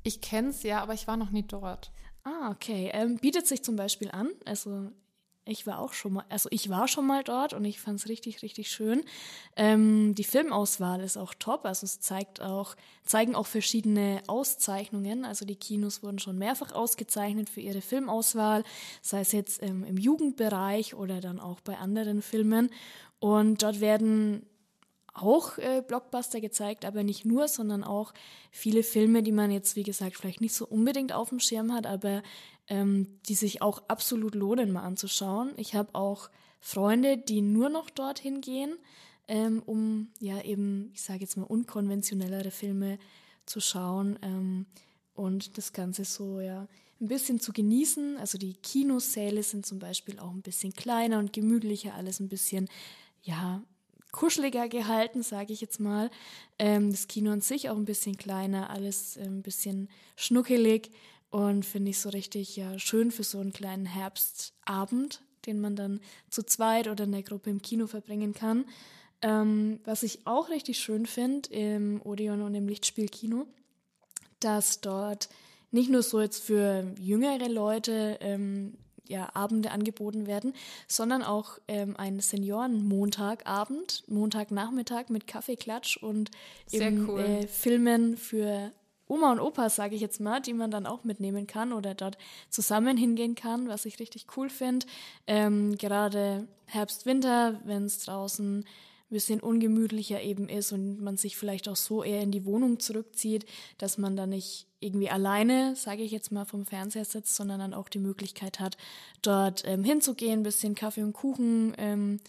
[0.03, 1.91] Ich kenne es ja, aber ich war noch nie dort.
[2.25, 2.91] Ah, okay.
[2.93, 4.29] Ähm, bietet sich zum Beispiel an.
[4.45, 4.91] Also
[5.47, 8.09] ich war auch schon mal, also ich war schon mal dort und ich fand es
[8.09, 9.05] richtig, richtig schön.
[9.57, 15.27] Ähm, die Filmauswahl ist auch top, also es zeigt auch, zeigen auch verschiedene Auszeichnungen.
[15.27, 18.65] Also die Kinos wurden schon mehrfach ausgezeichnet für ihre Filmauswahl,
[19.03, 22.71] sei es jetzt ähm, im Jugendbereich oder dann auch bei anderen Filmen.
[23.19, 24.47] Und dort werden
[25.15, 28.13] auch äh, Blockbuster gezeigt, aber nicht nur, sondern auch
[28.51, 31.87] viele Filme, die man jetzt, wie gesagt, vielleicht nicht so unbedingt auf dem Schirm hat,
[31.87, 32.23] aber
[32.69, 35.53] ähm, die sich auch absolut lohnen, mal anzuschauen.
[35.57, 38.77] Ich habe auch Freunde, die nur noch dorthin gehen,
[39.29, 42.99] ähm, um ja eben, ich sage jetzt mal, unkonventionellere Filme
[43.47, 44.67] zu schauen ähm,
[45.15, 46.67] und das Ganze so ja
[47.01, 48.17] ein bisschen zu genießen.
[48.17, 52.69] Also die Kinosäle sind zum Beispiel auch ein bisschen kleiner und gemütlicher, alles ein bisschen
[53.23, 53.63] ja
[54.15, 56.09] kuscheliger gehalten, sage ich jetzt mal.
[56.61, 60.93] Ähm, das Kino an sich auch ein bisschen kleiner, alles äh, ein bisschen schnuckelig
[61.31, 66.01] und finde ich so richtig ja schön für so einen kleinen Herbstabend, den man dann
[66.31, 68.67] zu zweit oder in der Gruppe im Kino verbringen kann.
[69.21, 73.49] Ähm, was ich auch richtig schön finde im Odeon und im Lichtspielkino,
[74.39, 75.29] dass dort
[75.73, 78.75] nicht nur so jetzt für jüngere Leute ähm,
[79.07, 80.55] ja, Abende angeboten werden,
[80.89, 86.31] sondern auch ähm, ein Senioren-Montagabend, Montagnachmittag mit Kaffeeklatsch und
[86.71, 87.21] eben cool.
[87.21, 88.73] äh, Filmen für
[89.07, 92.17] Oma und Opa, sage ich jetzt mal, die man dann auch mitnehmen kann oder dort
[92.49, 94.87] zusammen hingehen kann, was ich richtig cool finde.
[95.27, 98.65] Ähm, gerade Herbst, Winter, wenn es draußen
[99.15, 103.47] bisschen ungemütlicher eben ist und man sich vielleicht auch so eher in die Wohnung zurückzieht,
[103.79, 107.75] dass man da nicht irgendwie alleine, sage ich jetzt mal, vom Fernseher sitzt, sondern dann
[107.75, 108.77] auch die Möglichkeit hat,
[109.23, 112.21] dort ähm, hinzugehen, ein bisschen Kaffee und Kuchen ähm,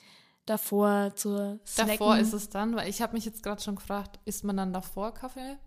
[0.45, 1.97] davor zu snacken.
[1.97, 4.71] Davor ist es dann, weil ich habe mich jetzt gerade schon gefragt, isst man dann
[4.71, 5.57] davor Kaffee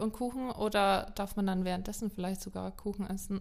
[0.00, 3.40] und Kuchen oder darf man dann währenddessen vielleicht sogar Kuchen essen?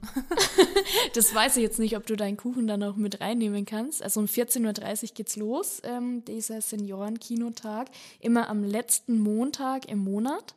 [1.14, 4.02] das weiß ich jetzt nicht, ob du deinen Kuchen dann auch mit reinnehmen kannst.
[4.02, 10.56] Also um 14.30 Uhr geht's los, ähm, dieser Seniorenkinotag, immer am letzten Montag im Monat.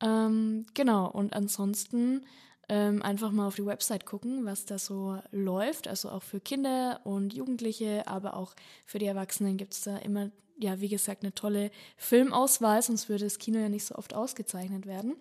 [0.00, 2.24] Ähm, genau, und ansonsten
[2.68, 5.88] ähm, einfach mal auf die Website gucken, was da so läuft.
[5.88, 8.54] Also auch für Kinder und Jugendliche, aber auch
[8.86, 10.30] für die Erwachsenen gibt es da immer,
[10.62, 14.86] ja, wie gesagt, eine tolle Filmauswahl, sonst würde das Kino ja nicht so oft ausgezeichnet
[14.86, 15.16] werden.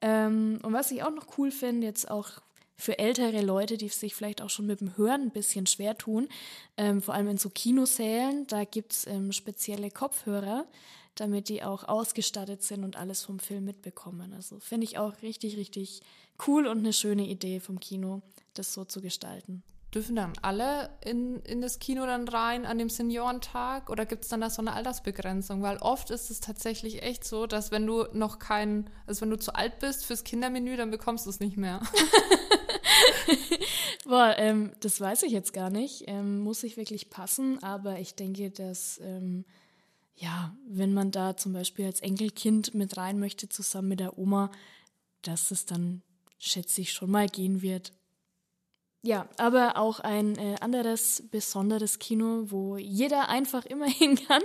[0.00, 2.40] Ähm, und was ich auch noch cool finde, jetzt auch
[2.76, 6.28] für ältere Leute, die sich vielleicht auch schon mit dem Hören ein bisschen schwer tun,
[6.76, 10.64] ähm, vor allem in so Kinosälen, da gibt's ähm, spezielle Kopfhörer,
[11.16, 14.32] damit die auch ausgestattet sind und alles vom Film mitbekommen.
[14.32, 16.02] Also finde ich auch richtig, richtig
[16.46, 18.22] cool und eine schöne Idee vom Kino,
[18.54, 19.64] das so zu gestalten.
[19.94, 24.28] Dürfen dann alle in, in das Kino dann rein an dem Seniorentag oder gibt es
[24.28, 25.62] dann da so eine Altersbegrenzung?
[25.62, 29.38] Weil oft ist es tatsächlich echt so, dass wenn du noch kein, also wenn du
[29.38, 31.80] zu alt bist fürs Kindermenü, dann bekommst du es nicht mehr.
[34.04, 36.04] Boah, ähm, das weiß ich jetzt gar nicht.
[36.06, 39.46] Ähm, muss ich wirklich passen, aber ich denke, dass ähm,
[40.16, 44.50] ja, wenn man da zum Beispiel als Enkelkind mit rein möchte, zusammen mit der Oma,
[45.22, 46.02] dass es dann,
[46.38, 47.92] schätze ich, schon mal gehen wird.
[49.02, 54.42] Ja, aber auch ein äh, anderes besonderes Kino, wo jeder einfach immer hin kann.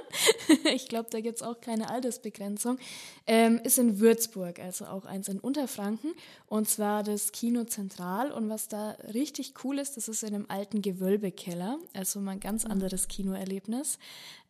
[0.76, 2.78] ich glaube, da gibt es auch keine Altersbegrenzung.
[3.26, 6.14] Ähm, ist in Würzburg, also auch eins in Unterfranken.
[6.46, 8.32] Und zwar das Kino Zentral.
[8.32, 11.80] Und was da richtig cool ist, das ist in einem alten Gewölbekeller.
[11.94, 12.72] Also mal ein ganz mhm.
[12.72, 13.98] anderes Kinoerlebnis.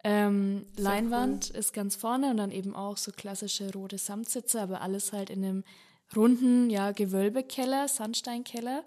[0.04, 1.60] Ähm, Leinwand cool.
[1.60, 5.46] ist ganz vorne und dann eben auch so klassische rote Samtsitze, aber alles halt in
[5.46, 5.64] einem
[6.14, 8.84] runden, ja, Gewölbekeller, Sandsteinkeller.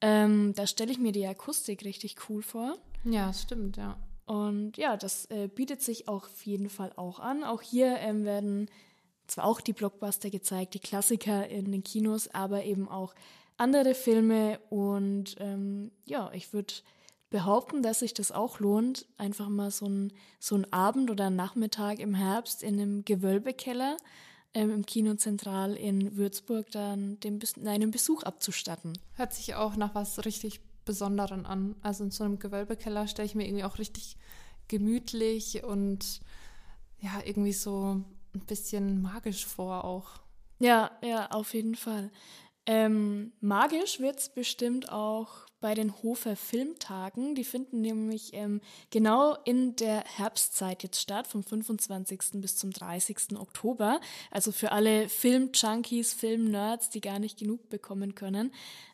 [0.00, 2.76] Ähm, da stelle ich mir die Akustik richtig cool vor.
[3.04, 3.96] Ja, stimmt, ja.
[4.26, 7.44] Und ja, das äh, bietet sich auch auf jeden Fall auch an.
[7.44, 8.68] Auch hier ähm, werden
[9.26, 13.14] zwar auch die Blockbuster gezeigt, die Klassiker in den Kinos, aber eben auch
[13.56, 14.58] andere Filme.
[14.68, 16.74] Und ähm, ja, ich würde
[17.30, 21.36] behaupten, dass sich das auch lohnt, einfach mal so ein, so ein Abend oder ein
[21.36, 23.96] Nachmittag im Herbst in einem Gewölbekeller
[24.56, 28.98] ähm, im Kino Zentral in Würzburg dann dem, einen Besuch abzustatten.
[29.12, 31.76] Hört sich auch nach was richtig Besonderen an.
[31.82, 34.16] Also in so einem Gewölbekeller stelle ich mir irgendwie auch richtig
[34.68, 36.20] gemütlich und
[37.00, 38.02] ja, irgendwie so
[38.34, 40.20] ein bisschen magisch vor auch.
[40.58, 42.10] Ja, ja, auf jeden Fall.
[42.64, 47.34] Ähm, magisch wird es bestimmt auch bei den Hofer Filmtagen.
[47.34, 52.20] Die finden nämlich ähm, genau in der Herbstzeit jetzt statt, vom 25.
[52.34, 53.38] bis zum 30.
[53.38, 54.00] Oktober.
[54.30, 58.52] Also für alle Film-Junkies, Film-Nerds, die gar nicht genug bekommen können,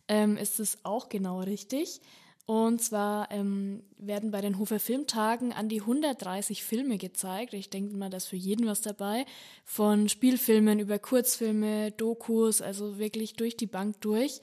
[0.09, 2.01] ähm, ist es auch genau richtig.
[2.45, 7.55] Und zwar ähm, werden bei den Hofer Filmtagen an die 130 Filme gezeigt.
[7.55, 9.27] Ich denke mal, da ist für jeden was dabei.
[9.65, 14.41] Von Spielfilmen über Kurzfilme, Dokus, also wirklich durch die Bank durch.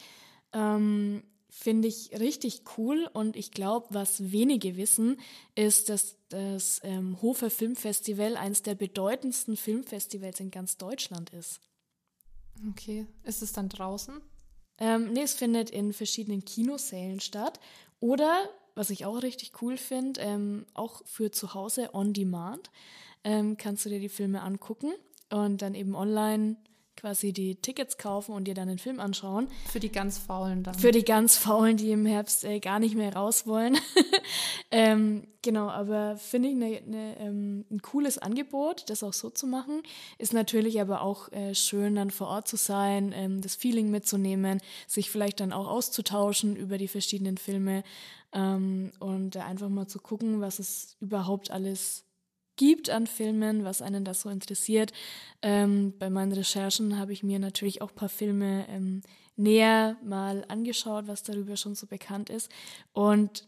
[0.53, 1.23] Ähm,
[1.59, 5.19] finde ich richtig cool und ich glaube, was wenige wissen,
[5.55, 11.59] ist, dass das ähm, Hofer Filmfestival eines der bedeutendsten Filmfestivals in ganz Deutschland ist.
[12.69, 14.21] Okay, ist es dann draußen?
[14.77, 17.59] Ähm, nee, es findet in verschiedenen Kinosälen statt.
[17.99, 22.71] Oder, was ich auch richtig cool finde, ähm, auch für zu Hause on demand
[23.25, 24.93] ähm, kannst du dir die Filme angucken
[25.29, 26.55] und dann eben online
[26.99, 29.47] quasi die Tickets kaufen und dir dann den Film anschauen.
[29.71, 30.73] Für die ganz Faulen dann.
[30.75, 33.77] Für die ganz Faulen, die im Herbst äh, gar nicht mehr raus wollen.
[34.71, 39.47] ähm, genau, aber finde ich ne, ne, ähm, ein cooles Angebot, das auch so zu
[39.47, 39.81] machen.
[40.17, 44.59] Ist natürlich aber auch äh, schön, dann vor Ort zu sein, ähm, das Feeling mitzunehmen,
[44.87, 47.83] sich vielleicht dann auch auszutauschen über die verschiedenen Filme
[48.33, 52.08] ähm, und einfach mal zu gucken, was es überhaupt alles
[52.59, 54.91] gibt an Filmen, was einen das so interessiert.
[55.41, 59.01] Ähm, bei meinen Recherchen habe ich mir natürlich auch ein paar Filme ähm,
[59.37, 62.51] näher mal angeschaut, was darüber schon so bekannt ist.
[62.91, 63.47] Und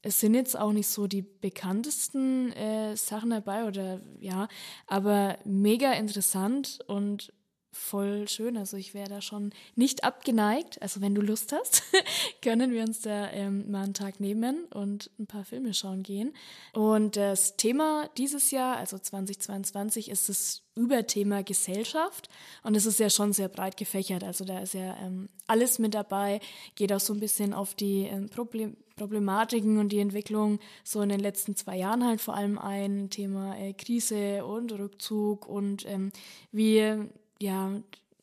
[0.00, 4.48] es sind jetzt auch nicht so die bekanntesten äh, Sachen dabei oder ja,
[4.86, 7.34] aber mega interessant und
[7.72, 8.56] voll schön.
[8.56, 10.80] Also ich wäre da schon nicht abgeneigt.
[10.82, 11.82] Also wenn du Lust hast,
[12.42, 16.34] können wir uns da ähm, mal einen Tag nehmen und ein paar Filme schauen gehen.
[16.74, 22.28] Und das Thema dieses Jahr, also 2022, ist das Überthema Gesellschaft.
[22.62, 24.22] Und es ist ja schon sehr breit gefächert.
[24.22, 26.40] Also da ist ja ähm, alles mit dabei,
[26.74, 31.08] geht auch so ein bisschen auf die ähm, Problem Problematiken und die Entwicklung so in
[31.08, 33.08] den letzten zwei Jahren halt vor allem ein.
[33.08, 36.12] Thema äh, Krise und Rückzug und ähm,
[36.52, 37.08] wie
[37.42, 37.70] ja,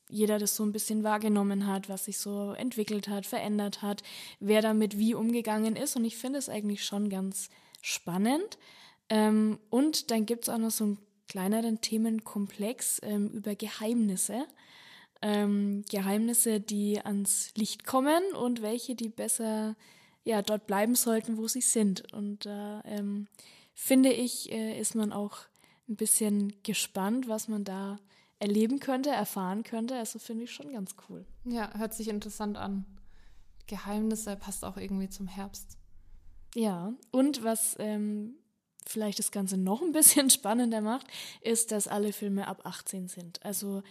[0.10, 4.01] jeder das so ein bisschen wahrgenommen hat, was sich so entwickelt hat, verändert hat,
[4.39, 5.95] wer damit wie umgegangen ist.
[5.95, 7.49] Und ich finde es eigentlich schon ganz
[7.82, 8.58] spannend.
[9.10, 14.45] Ähm, und dann gibt es auch noch so einen kleineren Themenkomplex ähm, über Geheimnisse.
[15.21, 19.75] Ähm, Geheimnisse, die ans Licht kommen und welche, die besser
[20.23, 22.12] ja, dort bleiben sollten, wo sie sind.
[22.13, 23.03] Und da äh,
[23.73, 25.38] finde ich, äh, ist man auch
[25.88, 27.99] ein bisschen gespannt, was man da
[28.39, 29.97] erleben könnte, erfahren könnte.
[29.97, 31.25] Also finde ich schon ganz cool.
[31.45, 32.86] Ja, hört sich interessant an.
[33.67, 35.78] Geheimnisse passt auch irgendwie zum Herbst.
[36.56, 38.36] Ja, und was ähm,
[38.86, 41.08] vielleicht das Ganze noch ein bisschen spannender macht,
[41.41, 43.43] ist, dass alle Filme ab 18 sind.
[43.45, 43.84] Also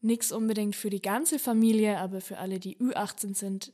[0.00, 3.72] nichts unbedingt für die ganze Familie, aber für alle, die Ü18 sind.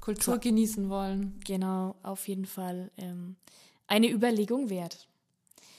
[0.00, 1.38] Kultur genießen wollen.
[1.44, 3.36] Genau, auf jeden Fall ähm,
[3.86, 5.08] eine Überlegung wert.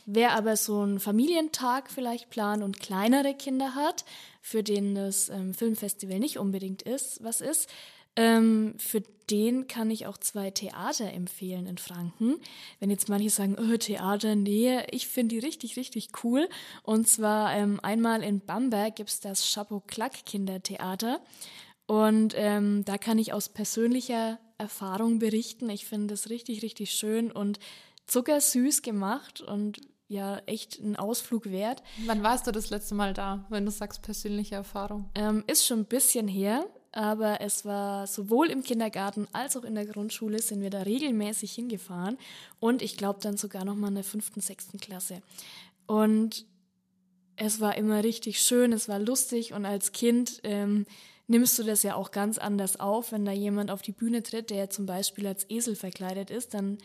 [0.05, 4.05] Wer aber so einen Familientag vielleicht plant und kleinere Kinder hat,
[4.41, 7.69] für den das ähm, Filmfestival nicht unbedingt ist, was ist,
[8.15, 12.35] ähm, für den kann ich auch zwei Theater empfehlen in Franken.
[12.79, 16.49] Wenn jetzt manche sagen, oh, Theater, nee, ich finde die richtig, richtig cool.
[16.83, 21.21] Und zwar ähm, einmal in Bamberg gibt's das Chapeau Klack Kindertheater.
[21.85, 25.69] Und ähm, da kann ich aus persönlicher Erfahrung berichten.
[25.69, 27.59] Ich finde das richtig, richtig schön und
[28.07, 29.79] zuckersüß gemacht und
[30.11, 31.81] ja echt ein Ausflug wert.
[32.05, 35.09] Wann warst du das letzte Mal da, wenn du sagst persönliche Erfahrung?
[35.15, 39.75] Ähm, ist schon ein bisschen her, aber es war sowohl im Kindergarten als auch in
[39.75, 42.17] der Grundschule sind wir da regelmäßig hingefahren
[42.59, 45.21] und ich glaube dann sogar noch mal in der fünften, sechsten Klasse.
[45.87, 46.45] Und
[47.37, 50.85] es war immer richtig schön, es war lustig und als Kind ähm,
[51.27, 54.49] nimmst du das ja auch ganz anders auf, wenn da jemand auf die Bühne tritt,
[54.49, 56.77] der zum Beispiel als Esel verkleidet ist, dann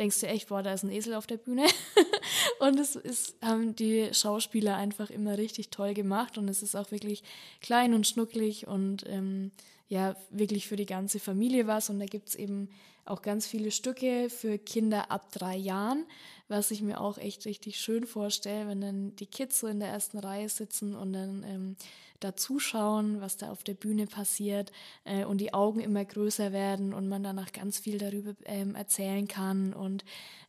[0.00, 1.66] denkst du echt, boah, da ist ein Esel auf der Bühne.
[2.58, 6.90] und es ist, haben die Schauspieler einfach immer richtig toll gemacht und es ist auch
[6.90, 7.22] wirklich
[7.60, 9.52] klein und schnucklig und ähm,
[9.88, 11.90] ja, wirklich für die ganze Familie was.
[11.90, 12.68] Und da gibt's eben
[13.04, 16.06] auch ganz viele Stücke für Kinder ab drei Jahren,
[16.50, 19.88] was ich mir auch echt richtig schön vorstelle, wenn dann die Kids so in der
[19.88, 21.76] ersten Reihe sitzen und dann ähm,
[22.18, 24.72] da zuschauen, was da auf der Bühne passiert
[25.04, 29.28] äh, und die Augen immer größer werden und man danach ganz viel darüber ähm, erzählen
[29.28, 30.04] kann und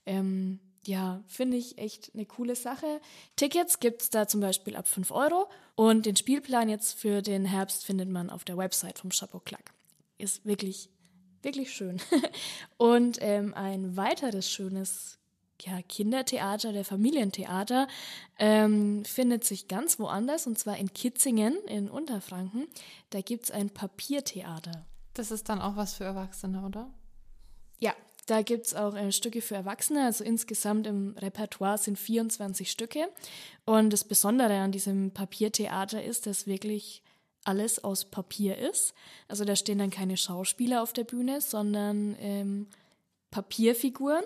[0.06, 3.00] ähm, ja, finde ich echt eine coole Sache.
[3.36, 7.86] Tickets gibt's da zum Beispiel ab 5 Euro und den Spielplan jetzt für den Herbst
[7.86, 9.72] findet man auf der Website vom Chapeau Clack.
[10.18, 10.90] Ist wirklich
[11.44, 12.02] wirklich schön.
[12.78, 15.18] Und ähm, ein weiteres schönes
[15.63, 17.88] ja, Kindertheater, der Familientheater,
[18.39, 22.67] ähm, findet sich ganz woanders, und zwar in Kitzingen in Unterfranken.
[23.10, 24.86] Da gibt es ein Papiertheater.
[25.13, 26.89] Das ist dann auch was für Erwachsene, oder?
[27.80, 27.93] Ja,
[28.28, 30.06] da gibt es auch äh, Stücke für Erwachsene.
[30.06, 33.10] Also insgesamt im Repertoire sind 24 Stücke.
[33.65, 37.04] Und das Besondere an diesem Papiertheater ist, dass wirklich
[37.43, 38.93] alles aus Papier ist.
[39.28, 42.67] Also da stehen dann keine Schauspieler auf der Bühne, sondern ähm,
[43.32, 44.24] Papierfiguren.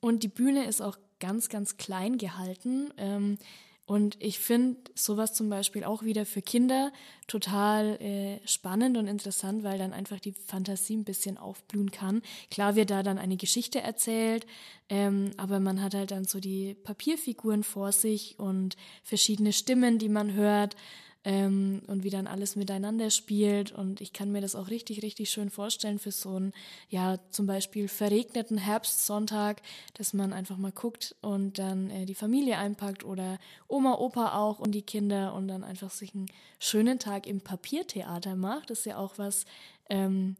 [0.00, 2.92] Und die Bühne ist auch ganz, ganz klein gehalten.
[2.96, 3.38] Ähm,
[3.86, 6.92] Und ich finde sowas zum Beispiel auch wieder für Kinder
[7.26, 12.22] total äh, spannend und interessant, weil dann einfach die Fantasie ein bisschen aufblühen kann.
[12.52, 14.46] Klar wird da dann eine Geschichte erzählt,
[14.88, 20.08] ähm, aber man hat halt dann so die Papierfiguren vor sich und verschiedene Stimmen, die
[20.08, 20.76] man hört
[21.24, 23.72] ähm, und wie dann alles miteinander spielt.
[23.72, 26.52] Und ich kann mir das auch richtig, richtig schön vorstellen für so einen,
[26.88, 29.62] ja, zum Beispiel verregneten Herbstsonntag,
[29.94, 34.58] dass man einfach mal guckt und dann äh, die Familie einpackt oder Oma, Opa auch
[34.58, 36.26] und die Kinder und dann einfach sich einen
[36.58, 38.70] schönen Tag im Papiertheater macht.
[38.70, 39.44] Das ist ja auch was,
[39.88, 40.36] ähm,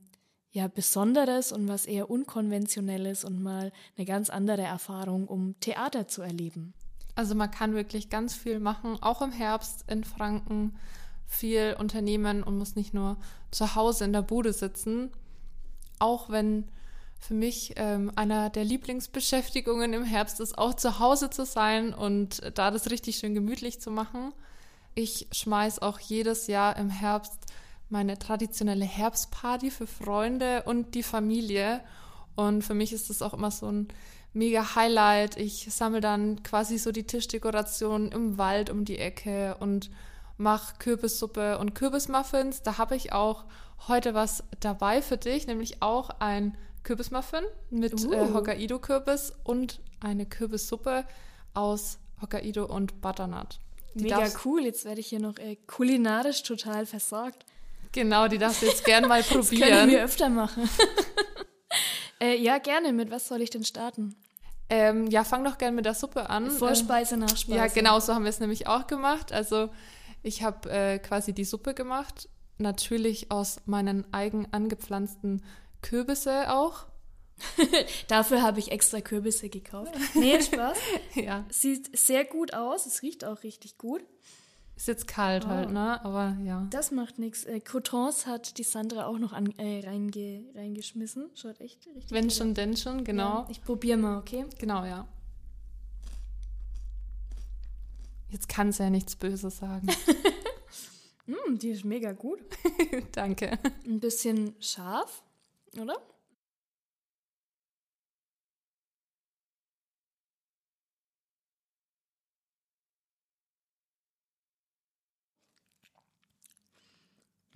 [0.52, 6.22] ja, Besonderes und was eher Unkonventionelles und mal eine ganz andere Erfahrung, um Theater zu
[6.22, 6.74] erleben.
[7.20, 10.74] Also man kann wirklich ganz viel machen, auch im Herbst in Franken
[11.26, 13.18] viel unternehmen und muss nicht nur
[13.50, 15.10] zu Hause in der Bude sitzen.
[15.98, 16.64] Auch wenn
[17.18, 22.40] für mich ähm, einer der Lieblingsbeschäftigungen im Herbst ist, auch zu Hause zu sein und
[22.54, 24.32] da das richtig schön gemütlich zu machen.
[24.94, 27.38] Ich schmeiß auch jedes Jahr im Herbst
[27.90, 31.82] meine traditionelle Herbstparty für Freunde und die Familie.
[32.34, 33.88] Und für mich ist das auch immer so ein
[34.32, 35.36] mega Highlight.
[35.36, 39.90] Ich sammle dann quasi so die Tischdekoration im Wald um die Ecke und
[40.36, 42.62] mache Kürbissuppe und Kürbismuffins.
[42.62, 43.44] Da habe ich auch
[43.88, 48.12] heute was dabei für dich, nämlich auch ein Kürbismuffin mit äh, uh.
[48.12, 51.04] äh, Hokkaido-Kürbis und eine Kürbissuppe
[51.54, 53.60] aus Hokkaido und Butternut.
[53.94, 57.44] Die Mega cool, jetzt werde ich hier noch äh, kulinarisch total versorgt.
[57.92, 59.60] Genau, die darfst du jetzt gerne mal probieren.
[59.60, 60.68] das können wir öfter machen.
[62.20, 62.92] Äh, ja, gerne.
[62.92, 64.14] Mit was soll ich denn starten?
[64.68, 66.50] Ähm, ja, fang doch gerne mit der Suppe an.
[66.50, 67.58] Vorspeise, ähm, Nachspeise.
[67.58, 69.32] Ja, genau, so haben wir es nämlich auch gemacht.
[69.32, 69.70] Also
[70.22, 72.28] ich habe äh, quasi die Suppe gemacht.
[72.58, 75.42] Natürlich aus meinen eigen angepflanzten
[75.82, 76.86] Kürbisse auch.
[78.08, 79.94] Dafür habe ich extra Kürbisse gekauft.
[80.14, 80.78] Nee, Spaß.
[81.14, 81.44] ja.
[81.50, 82.86] Sieht sehr gut aus.
[82.86, 84.02] Es riecht auch richtig gut.
[84.80, 85.66] Ist jetzt kalt halt, oh.
[85.66, 86.02] halt, ne?
[86.06, 86.66] Aber ja.
[86.70, 87.44] Das macht nichts.
[87.44, 91.28] Äh, Cotons hat die Sandra auch noch an, äh, reinge, reingeschmissen.
[91.34, 93.40] Schaut echt richtig Wenn schon, denn schon, genau.
[93.40, 94.46] Ja, ich probiere mal, okay?
[94.58, 95.06] Genau, ja.
[98.30, 99.86] Jetzt kann es ja nichts Böses sagen.
[101.26, 102.40] mm, die ist mega gut.
[103.12, 103.58] Danke.
[103.84, 105.22] Ein bisschen scharf,
[105.78, 105.98] oder?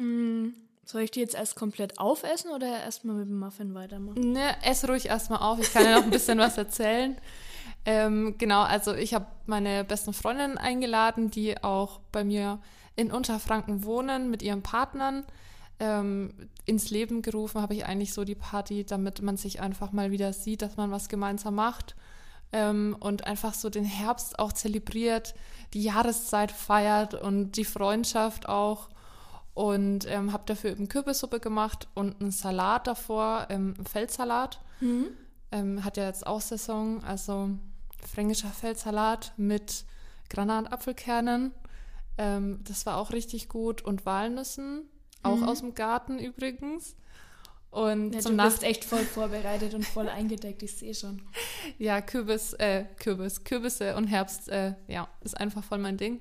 [0.04, 4.32] Mm, soll ich die jetzt erst komplett aufessen oder erstmal mit dem Muffin weitermachen?
[4.32, 5.58] Ne, ess ruhig erstmal auf.
[5.58, 7.16] Ich kann ja noch ein bisschen was erzählen.
[7.86, 12.60] Ähm, genau, also ich habe meine besten Freundinnen eingeladen, die auch bei mir
[12.96, 15.24] in Unterfranken wohnen mit ihren Partnern.
[15.80, 16.32] Ähm,
[16.66, 20.32] ins Leben gerufen habe ich eigentlich so die Party, damit man sich einfach mal wieder
[20.32, 21.96] sieht, dass man was gemeinsam macht
[22.52, 25.34] ähm, und einfach so den Herbst auch zelebriert,
[25.72, 28.88] die Jahreszeit feiert und die Freundschaft auch
[29.54, 34.60] und ähm, habe dafür eben Kürbissuppe gemacht und einen Salat davor, ähm, Feldsalat.
[34.80, 35.06] Mhm.
[35.52, 37.50] Ähm, hat ja jetzt auch Saison, also
[38.04, 39.84] fränkischer Feldsalat mit
[40.28, 41.52] Granatapfelkernen.
[42.18, 44.88] Ähm, das war auch richtig gut und Walnüssen,
[45.22, 45.44] auch mhm.
[45.44, 46.96] aus dem Garten übrigens.
[47.70, 51.22] Und ja, zum du bist echt voll vorbereitet und voll eingedeckt, ich sehe schon.
[51.78, 56.20] Ja, Kürbis, äh, Kürbis, Kürbisse und Herbst, äh, ja, ist einfach voll mein Ding.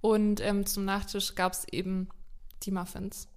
[0.00, 2.08] Und ähm, zum Nachtisch gab es eben
[2.62, 3.28] die Muffins.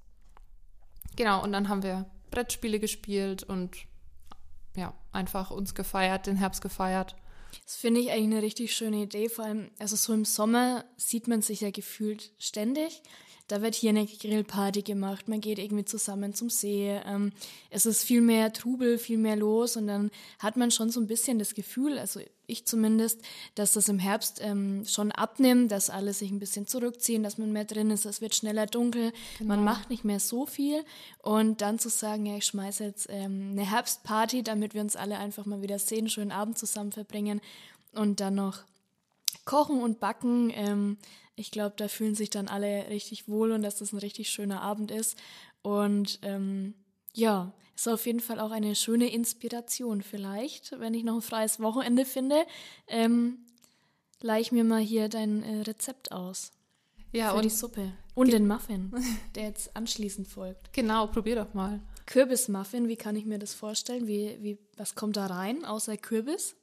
[1.15, 3.75] Genau, und dann haben wir Brettspiele gespielt und
[4.75, 7.15] ja, einfach uns gefeiert, den Herbst gefeiert.
[7.63, 9.29] Das finde ich eigentlich eine richtig schöne Idee.
[9.29, 13.01] Vor allem, also so im Sommer sieht man sich ja gefühlt ständig.
[13.49, 16.99] Da wird hier eine Grillparty gemacht, man geht irgendwie zusammen zum See.
[17.05, 17.31] Ähm,
[17.71, 21.07] es ist viel mehr Trubel, viel mehr los und dann hat man schon so ein
[21.07, 23.21] bisschen das Gefühl, also ich zumindest,
[23.55, 27.51] dass das im Herbst ähm, schon abnimmt, dass alle sich ein bisschen zurückziehen, dass man
[27.51, 29.55] mehr drin ist, es wird schneller dunkel, genau.
[29.55, 30.83] man macht nicht mehr so viel
[31.23, 35.17] und dann zu sagen, ja, ich schmeiße jetzt ähm, eine Herbstparty, damit wir uns alle
[35.17, 37.41] einfach mal wieder sehen, schönen Abend zusammen verbringen
[37.93, 38.59] und dann noch
[39.49, 40.51] kochen und backen.
[40.53, 40.97] Ähm,
[41.35, 44.61] ich glaube, da fühlen sich dann alle richtig wohl und dass das ein richtig schöner
[44.61, 45.17] Abend ist.
[45.63, 46.75] Und ähm,
[47.15, 51.59] ja, ist auf jeden Fall auch eine schöne Inspiration vielleicht, wenn ich noch ein freies
[51.59, 52.45] Wochenende finde.
[52.87, 53.39] Ähm,
[54.21, 56.51] leih mir mal hier dein äh, Rezept aus.
[57.11, 57.91] Ja, für und die Suppe.
[58.13, 58.93] Und den Muffin,
[59.35, 60.71] der jetzt anschließend folgt.
[60.73, 61.79] Genau, probier doch mal.
[62.05, 64.05] Kürbismuffin, wie kann ich mir das vorstellen?
[64.05, 66.55] Wie, wie, was kommt da rein, außer Kürbis?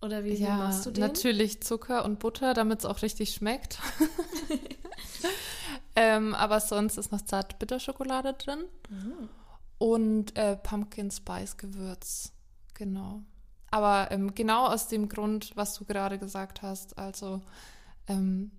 [0.00, 1.00] Oder wie, ja, machst du den?
[1.00, 3.78] Natürlich Zucker und Butter, damit es auch richtig schmeckt.
[5.96, 8.64] ähm, aber sonst ist noch Zart-Bitterschokolade drin.
[8.90, 9.28] Mhm.
[9.78, 12.32] Und äh, Pumpkin Spice Gewürz.
[12.74, 13.22] Genau.
[13.70, 16.98] Aber ähm, genau aus dem Grund, was du gerade gesagt hast.
[16.98, 17.40] Also
[18.06, 18.50] ähm,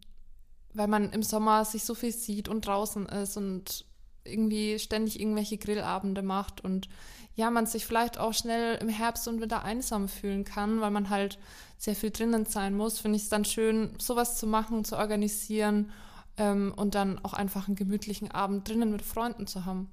[0.76, 3.86] weil man im Sommer sich so viel sieht und draußen ist und
[4.26, 6.90] irgendwie ständig irgendwelche Grillabende macht und
[7.36, 11.10] ja, man sich vielleicht auch schnell im Herbst und Winter einsam fühlen kann, weil man
[11.10, 11.38] halt
[11.78, 15.92] sehr viel drinnen sein muss, finde ich es dann schön, sowas zu machen, zu organisieren
[16.38, 19.92] ähm, und dann auch einfach einen gemütlichen Abend drinnen mit Freunden zu haben.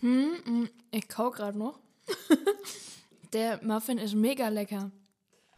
[0.00, 1.78] Hm, hm ich kau gerade noch.
[3.32, 4.90] Der Muffin ist mega lecker.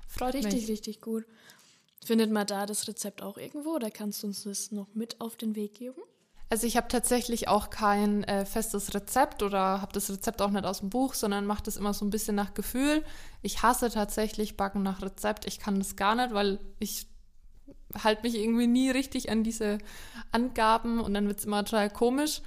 [0.09, 0.69] Freut richtig, mich.
[0.69, 1.25] richtig gut.
[2.05, 5.37] Findet man da das Rezept auch irgendwo oder kannst du uns das noch mit auf
[5.37, 6.01] den Weg geben?
[6.53, 10.65] Also ich habe tatsächlich auch kein äh, festes Rezept oder habe das Rezept auch nicht
[10.65, 13.05] aus dem Buch, sondern mache das immer so ein bisschen nach Gefühl.
[13.41, 15.47] Ich hasse tatsächlich Backen nach Rezept.
[15.47, 17.07] Ich kann das gar nicht, weil ich
[18.03, 19.79] halte mich irgendwie nie richtig an diese
[20.33, 22.43] Angaben und dann wird es immer total komisch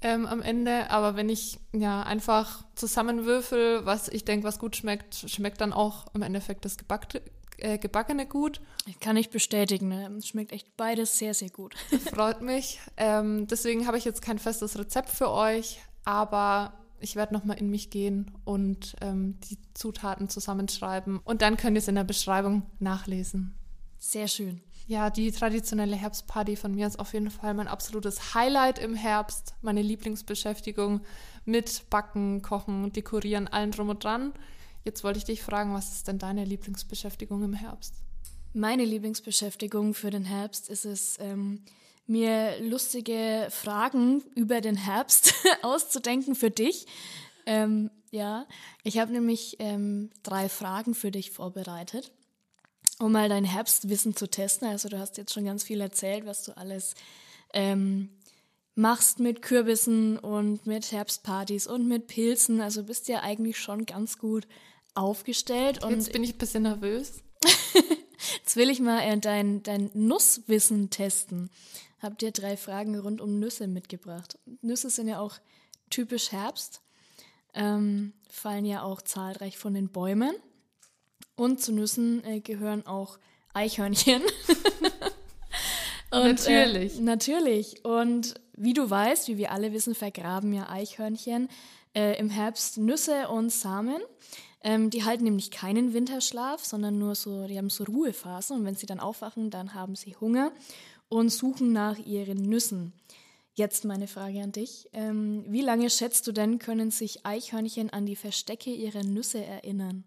[0.00, 0.90] ähm, am Ende.
[0.90, 6.06] Aber wenn ich ja einfach zusammenwürfel, was ich denke, was gut schmeckt, schmeckt dann auch
[6.14, 7.20] im Endeffekt das Gebackte,
[7.64, 8.60] äh, Gebackene gut.
[9.00, 9.88] Kann ich bestätigen.
[9.88, 10.10] Ne?
[10.18, 11.74] Es schmeckt echt beides sehr, sehr gut.
[12.12, 12.80] Freut mich.
[12.96, 17.70] Ähm, deswegen habe ich jetzt kein festes Rezept für euch, aber ich werde nochmal in
[17.70, 21.18] mich gehen und ähm, die Zutaten zusammenschreiben.
[21.24, 23.54] Und dann könnt ihr es in der Beschreibung nachlesen.
[23.98, 24.60] Sehr schön.
[24.86, 29.54] Ja, die traditionelle Herbstparty von mir ist auf jeden Fall mein absolutes Highlight im Herbst.
[29.62, 31.00] Meine Lieblingsbeschäftigung
[31.46, 34.34] mit Backen, Kochen, Dekorieren, allen drum und dran.
[34.84, 37.94] Jetzt wollte ich dich fragen, was ist denn deine Lieblingsbeschäftigung im Herbst?
[38.52, 41.64] Meine Lieblingsbeschäftigung für den Herbst ist es, ähm,
[42.06, 46.86] mir lustige Fragen über den Herbst auszudenken für dich.
[47.46, 48.46] Ähm, ja,
[48.82, 52.12] ich habe nämlich ähm, drei Fragen für dich vorbereitet,
[52.98, 54.68] um mal dein Herbstwissen zu testen.
[54.68, 56.94] Also du hast jetzt schon ganz viel erzählt, was du alles
[57.54, 58.10] ähm,
[58.74, 62.60] machst mit Kürbissen und mit Herbstpartys und mit Pilzen.
[62.60, 64.46] Also bist ja eigentlich schon ganz gut
[64.94, 65.84] aufgestellt.
[65.84, 67.22] Und Jetzt bin ich ein bisschen nervös.
[68.38, 71.50] Jetzt will ich mal äh, dein, dein Nusswissen testen.
[72.00, 74.38] Hab dir drei Fragen rund um Nüsse mitgebracht.
[74.60, 75.38] Nüsse sind ja auch
[75.90, 76.82] typisch Herbst,
[77.54, 80.34] ähm, fallen ja auch zahlreich von den Bäumen.
[81.36, 83.18] Und zu Nüssen äh, gehören auch
[83.54, 84.22] Eichhörnchen.
[86.10, 86.98] Und, natürlich.
[86.98, 87.84] Äh, natürlich.
[87.84, 91.48] Und wie du weißt, wie wir alle wissen, vergraben ja Eichhörnchen
[91.94, 94.00] äh, im Herbst Nüsse und Samen.
[94.64, 98.74] Ähm, die halten nämlich keinen Winterschlaf, sondern nur so, die haben so Ruhephasen und wenn
[98.74, 100.52] sie dann aufwachen, dann haben sie Hunger
[101.10, 102.94] und suchen nach ihren Nüssen.
[103.52, 104.88] Jetzt meine Frage an dich.
[104.94, 110.02] Ähm, wie lange schätzt du denn, können sich Eichhörnchen an die Verstecke ihrer Nüsse erinnern?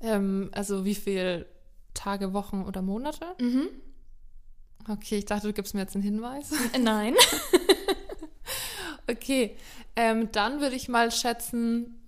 [0.00, 1.46] Ähm, also wie viele
[1.94, 3.26] Tage, Wochen oder Monate?
[3.40, 3.68] Mhm.
[4.88, 6.50] Okay, ich dachte, du gibst mir jetzt einen Hinweis.
[6.80, 7.14] Nein.
[9.08, 9.56] okay,
[9.94, 12.02] ähm, dann würde ich mal schätzen,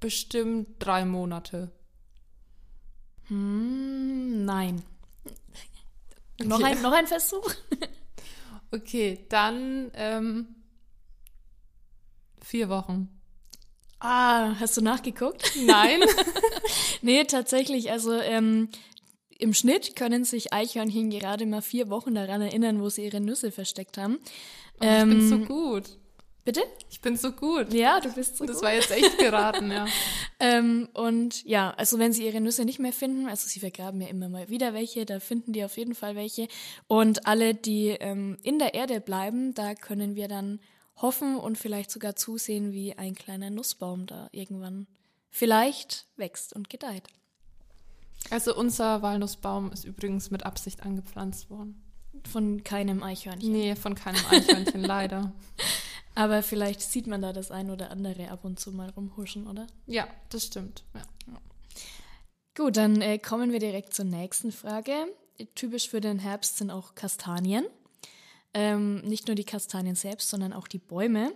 [0.00, 1.70] bestimmt drei Monate.
[3.28, 4.82] Hm, nein.
[6.40, 6.48] Okay.
[6.48, 7.52] Noch, ein, noch ein Versuch?
[8.70, 10.54] okay, dann ähm,
[12.42, 13.08] vier Wochen.
[14.00, 15.52] Ah, hast du nachgeguckt?
[15.64, 16.00] Nein.
[17.02, 17.90] nee, tatsächlich.
[17.90, 18.68] Also ähm,
[19.38, 23.50] im Schnitt können sich Eichhörnchen gerade mal vier Wochen daran erinnern, wo sie ihre Nüsse
[23.50, 24.18] versteckt haben.
[24.20, 25.97] Oh, ich ähm, bin so gut.
[26.48, 26.62] Bitte?
[26.88, 27.74] Ich bin so gut.
[27.74, 28.56] Ja, du bist so das gut.
[28.56, 29.84] Das war jetzt echt geraten, ja.
[30.40, 34.08] ähm, und ja, also wenn sie ihre Nüsse nicht mehr finden, also sie vergraben ja
[34.08, 36.48] immer mal wieder welche, da finden die auf jeden Fall welche.
[36.86, 40.58] Und alle, die ähm, in der Erde bleiben, da können wir dann
[40.96, 44.86] hoffen und vielleicht sogar zusehen, wie ein kleiner Nussbaum da irgendwann
[45.28, 47.08] vielleicht wächst und gedeiht.
[48.30, 51.84] Also unser Walnussbaum ist übrigens mit Absicht angepflanzt worden.
[52.30, 53.52] Von keinem Eichhörnchen.
[53.52, 55.32] Nee, von keinem Eichhörnchen, leider.
[56.14, 59.66] Aber vielleicht sieht man da das ein oder andere ab und zu mal rumhuschen, oder?
[59.86, 60.84] Ja, das stimmt.
[60.94, 61.02] Ja.
[62.58, 64.92] Gut, dann äh, kommen wir direkt zur nächsten Frage.
[65.54, 67.64] Typisch für den Herbst sind auch Kastanien.
[68.52, 71.32] Ähm, nicht nur die Kastanien selbst, sondern auch die Bäume.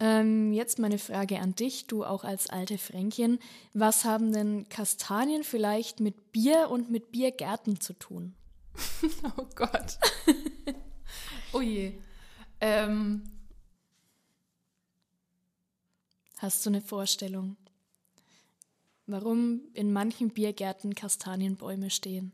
[0.00, 3.38] Ähm, jetzt meine Frage an dich, du auch als alte Fränkchen.
[3.74, 8.34] Was haben denn Kastanien vielleicht mit Bier und mit Biergärten zu tun?
[9.36, 9.98] oh Gott.
[11.52, 11.98] oh je.
[12.60, 13.22] Ähm,
[16.40, 17.58] Hast du eine Vorstellung,
[19.06, 22.32] warum in manchen Biergärten Kastanienbäume stehen?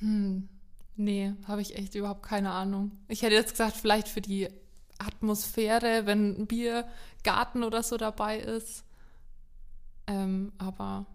[0.00, 0.48] Hm,
[0.96, 2.90] nee, habe ich echt überhaupt keine Ahnung.
[3.06, 4.48] Ich hätte jetzt gesagt, vielleicht für die
[4.98, 8.82] Atmosphäre, wenn ein Biergarten oder so dabei ist.
[10.08, 11.06] Ähm, aber.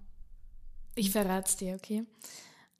[0.95, 2.05] Ich verrate es dir, okay?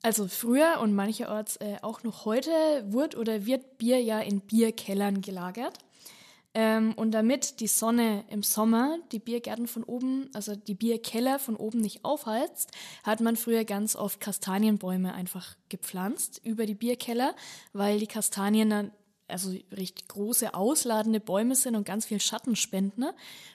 [0.02, 2.50] Also früher und mancherorts äh, auch noch heute
[2.86, 5.78] wurde oder wird Bier ja in Bierkellern gelagert.
[6.52, 11.54] Ähm, und damit die Sonne im Sommer die Biergärten von oben, also die Bierkeller von
[11.54, 12.72] oben nicht aufheizt,
[13.04, 17.36] hat man früher ganz oft Kastanienbäume einfach gepflanzt über die Bierkeller,
[17.72, 18.92] weil die Kastanien dann
[19.30, 23.00] also richtig große, ausladende Bäume sind und ganz viel Schatten spenden.
[23.00, 23.14] Ne?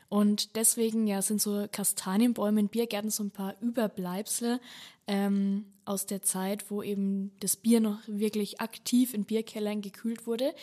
[0.10, 4.60] Und deswegen ja sind so Kastanienbäume in Biergärten so ein paar Überbleibsel
[5.08, 10.54] ähm, aus der Zeit, wo eben das Bier noch wirklich aktiv in Bierkellern gekühlt wurde.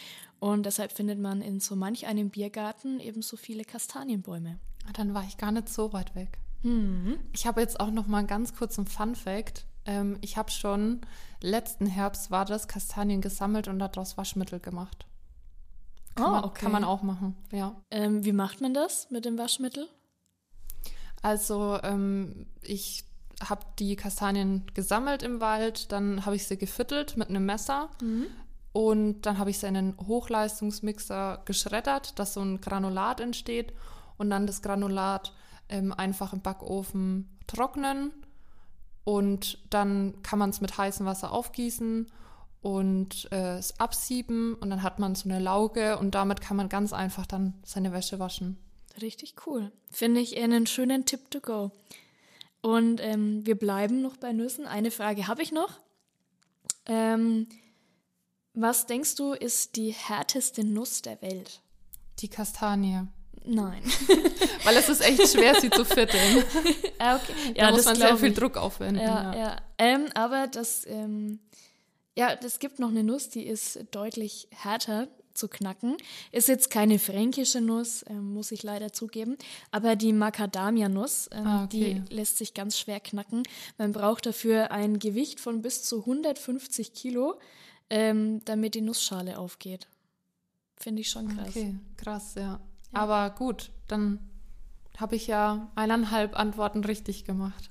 [0.41, 4.59] Und deshalb findet man in so manch einem Biergarten eben so viele Kastanienbäume.
[4.89, 6.39] Ah, dann war ich gar nicht so weit weg.
[6.63, 7.19] Mhm.
[7.33, 9.65] Ich habe jetzt auch noch mal einen ganz kurzen Fun Fact.
[9.87, 11.01] Ähm, ich habe schon
[11.41, 15.07] letzten Herbst war das Kastanien gesammelt und daraus Waschmittel gemacht.
[16.15, 16.63] Kann, oh, man, okay.
[16.63, 17.75] kann man auch machen, ja.
[17.91, 19.89] Ähm, wie macht man das mit dem Waschmittel?
[21.23, 23.05] Also ähm, ich
[23.43, 28.27] habe die Kastanien gesammelt im Wald, dann habe ich sie gefüttelt mit einem Messer mhm.
[28.73, 33.73] und dann habe ich sie in einen Hochleistungsmixer geschreddert, dass so ein Granulat entsteht
[34.19, 35.33] und dann das Granulat
[35.69, 38.13] ähm, einfach im Backofen trocknen
[39.05, 42.07] und dann kann man es mit heißem Wasser aufgießen
[42.61, 46.69] und äh, es absieben und dann hat man so eine Lauge und damit kann man
[46.69, 48.57] ganz einfach dann seine Wäsche waschen.
[49.01, 49.73] Richtig cool.
[49.91, 51.73] Finde ich einen schönen Tipp to go.
[52.61, 54.67] Und ähm, wir bleiben noch bei Nüssen.
[54.67, 55.81] Eine Frage habe ich noch.
[56.87, 57.49] Ähm,
[58.55, 61.63] was denkst du, ist die härteste Nuss der Welt?
[62.19, 63.09] Die Kastanie.
[63.45, 63.83] Nein.
[64.65, 66.45] Weil es ist echt schwer, sie zu vierteln.
[66.99, 67.55] ah, okay.
[67.55, 69.03] Da ja, muss man sehr viel Druck aufwenden.
[69.03, 69.39] Ja, ja.
[69.39, 69.57] ja.
[69.79, 71.41] Ähm, aber das, ähm,
[72.17, 75.97] ja, es gibt noch eine Nuss, die ist deutlich härter zu knacken.
[76.31, 79.37] Ist jetzt keine fränkische Nuss, äh, muss ich leider zugeben,
[79.71, 82.03] aber die Macadamia-Nuss, äh, ah, okay.
[82.09, 83.43] die lässt sich ganz schwer knacken.
[83.79, 87.39] Man braucht dafür ein Gewicht von bis zu 150 Kilo,
[87.91, 89.89] ähm, damit die Nussschale aufgeht.
[90.77, 91.49] Finde ich schon krass.
[91.49, 92.61] Okay, krass, ja.
[92.93, 93.01] Ja.
[93.01, 94.19] Aber gut, dann
[94.99, 97.71] habe ich ja eineinhalb Antworten richtig gemacht.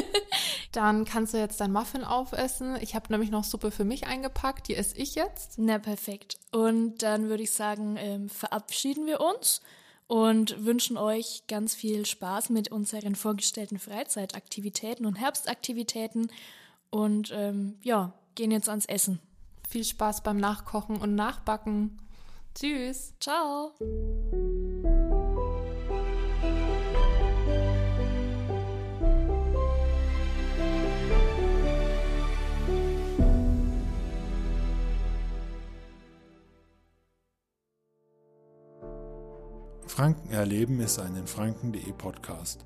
[0.72, 2.76] dann kannst du jetzt dein Muffin aufessen.
[2.80, 5.54] Ich habe nämlich noch Suppe für mich eingepackt, die esse ich jetzt.
[5.58, 6.38] Na, perfekt.
[6.52, 9.62] Und dann würde ich sagen, ähm, verabschieden wir uns
[10.06, 16.30] und wünschen euch ganz viel Spaß mit unseren vorgestellten Freizeitaktivitäten und Herbstaktivitäten.
[16.90, 19.18] Und ähm, ja, gehen jetzt ans Essen.
[19.68, 21.98] Viel Spaß beim Nachkochen und Nachbacken.
[22.58, 23.12] Tschüss.
[23.20, 23.74] Ciao.
[39.86, 42.64] Franken erleben ist ein in Franken.de Podcast.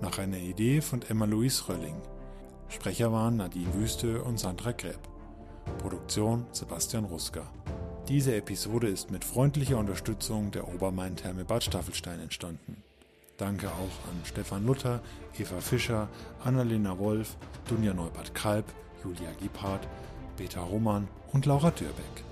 [0.00, 2.00] Nach einer Idee von Emma-Louise Rölling.
[2.68, 5.00] Sprecher waren Nadine Wüste und Sandra Gräb.
[5.78, 7.50] Produktion Sebastian Ruska.
[8.08, 12.82] Diese Episode ist mit freundlicher Unterstützung der Obermain-Therme Bad Staffelstein entstanden.
[13.36, 15.00] Danke auch an Stefan Luther,
[15.38, 16.08] Eva Fischer,
[16.42, 17.36] Annalena Wolf,
[17.68, 18.64] Dunja Neubert-Kalb,
[19.04, 19.86] Julia Gebhardt,
[20.36, 22.24] Peter Roman und Laura Dürbeck.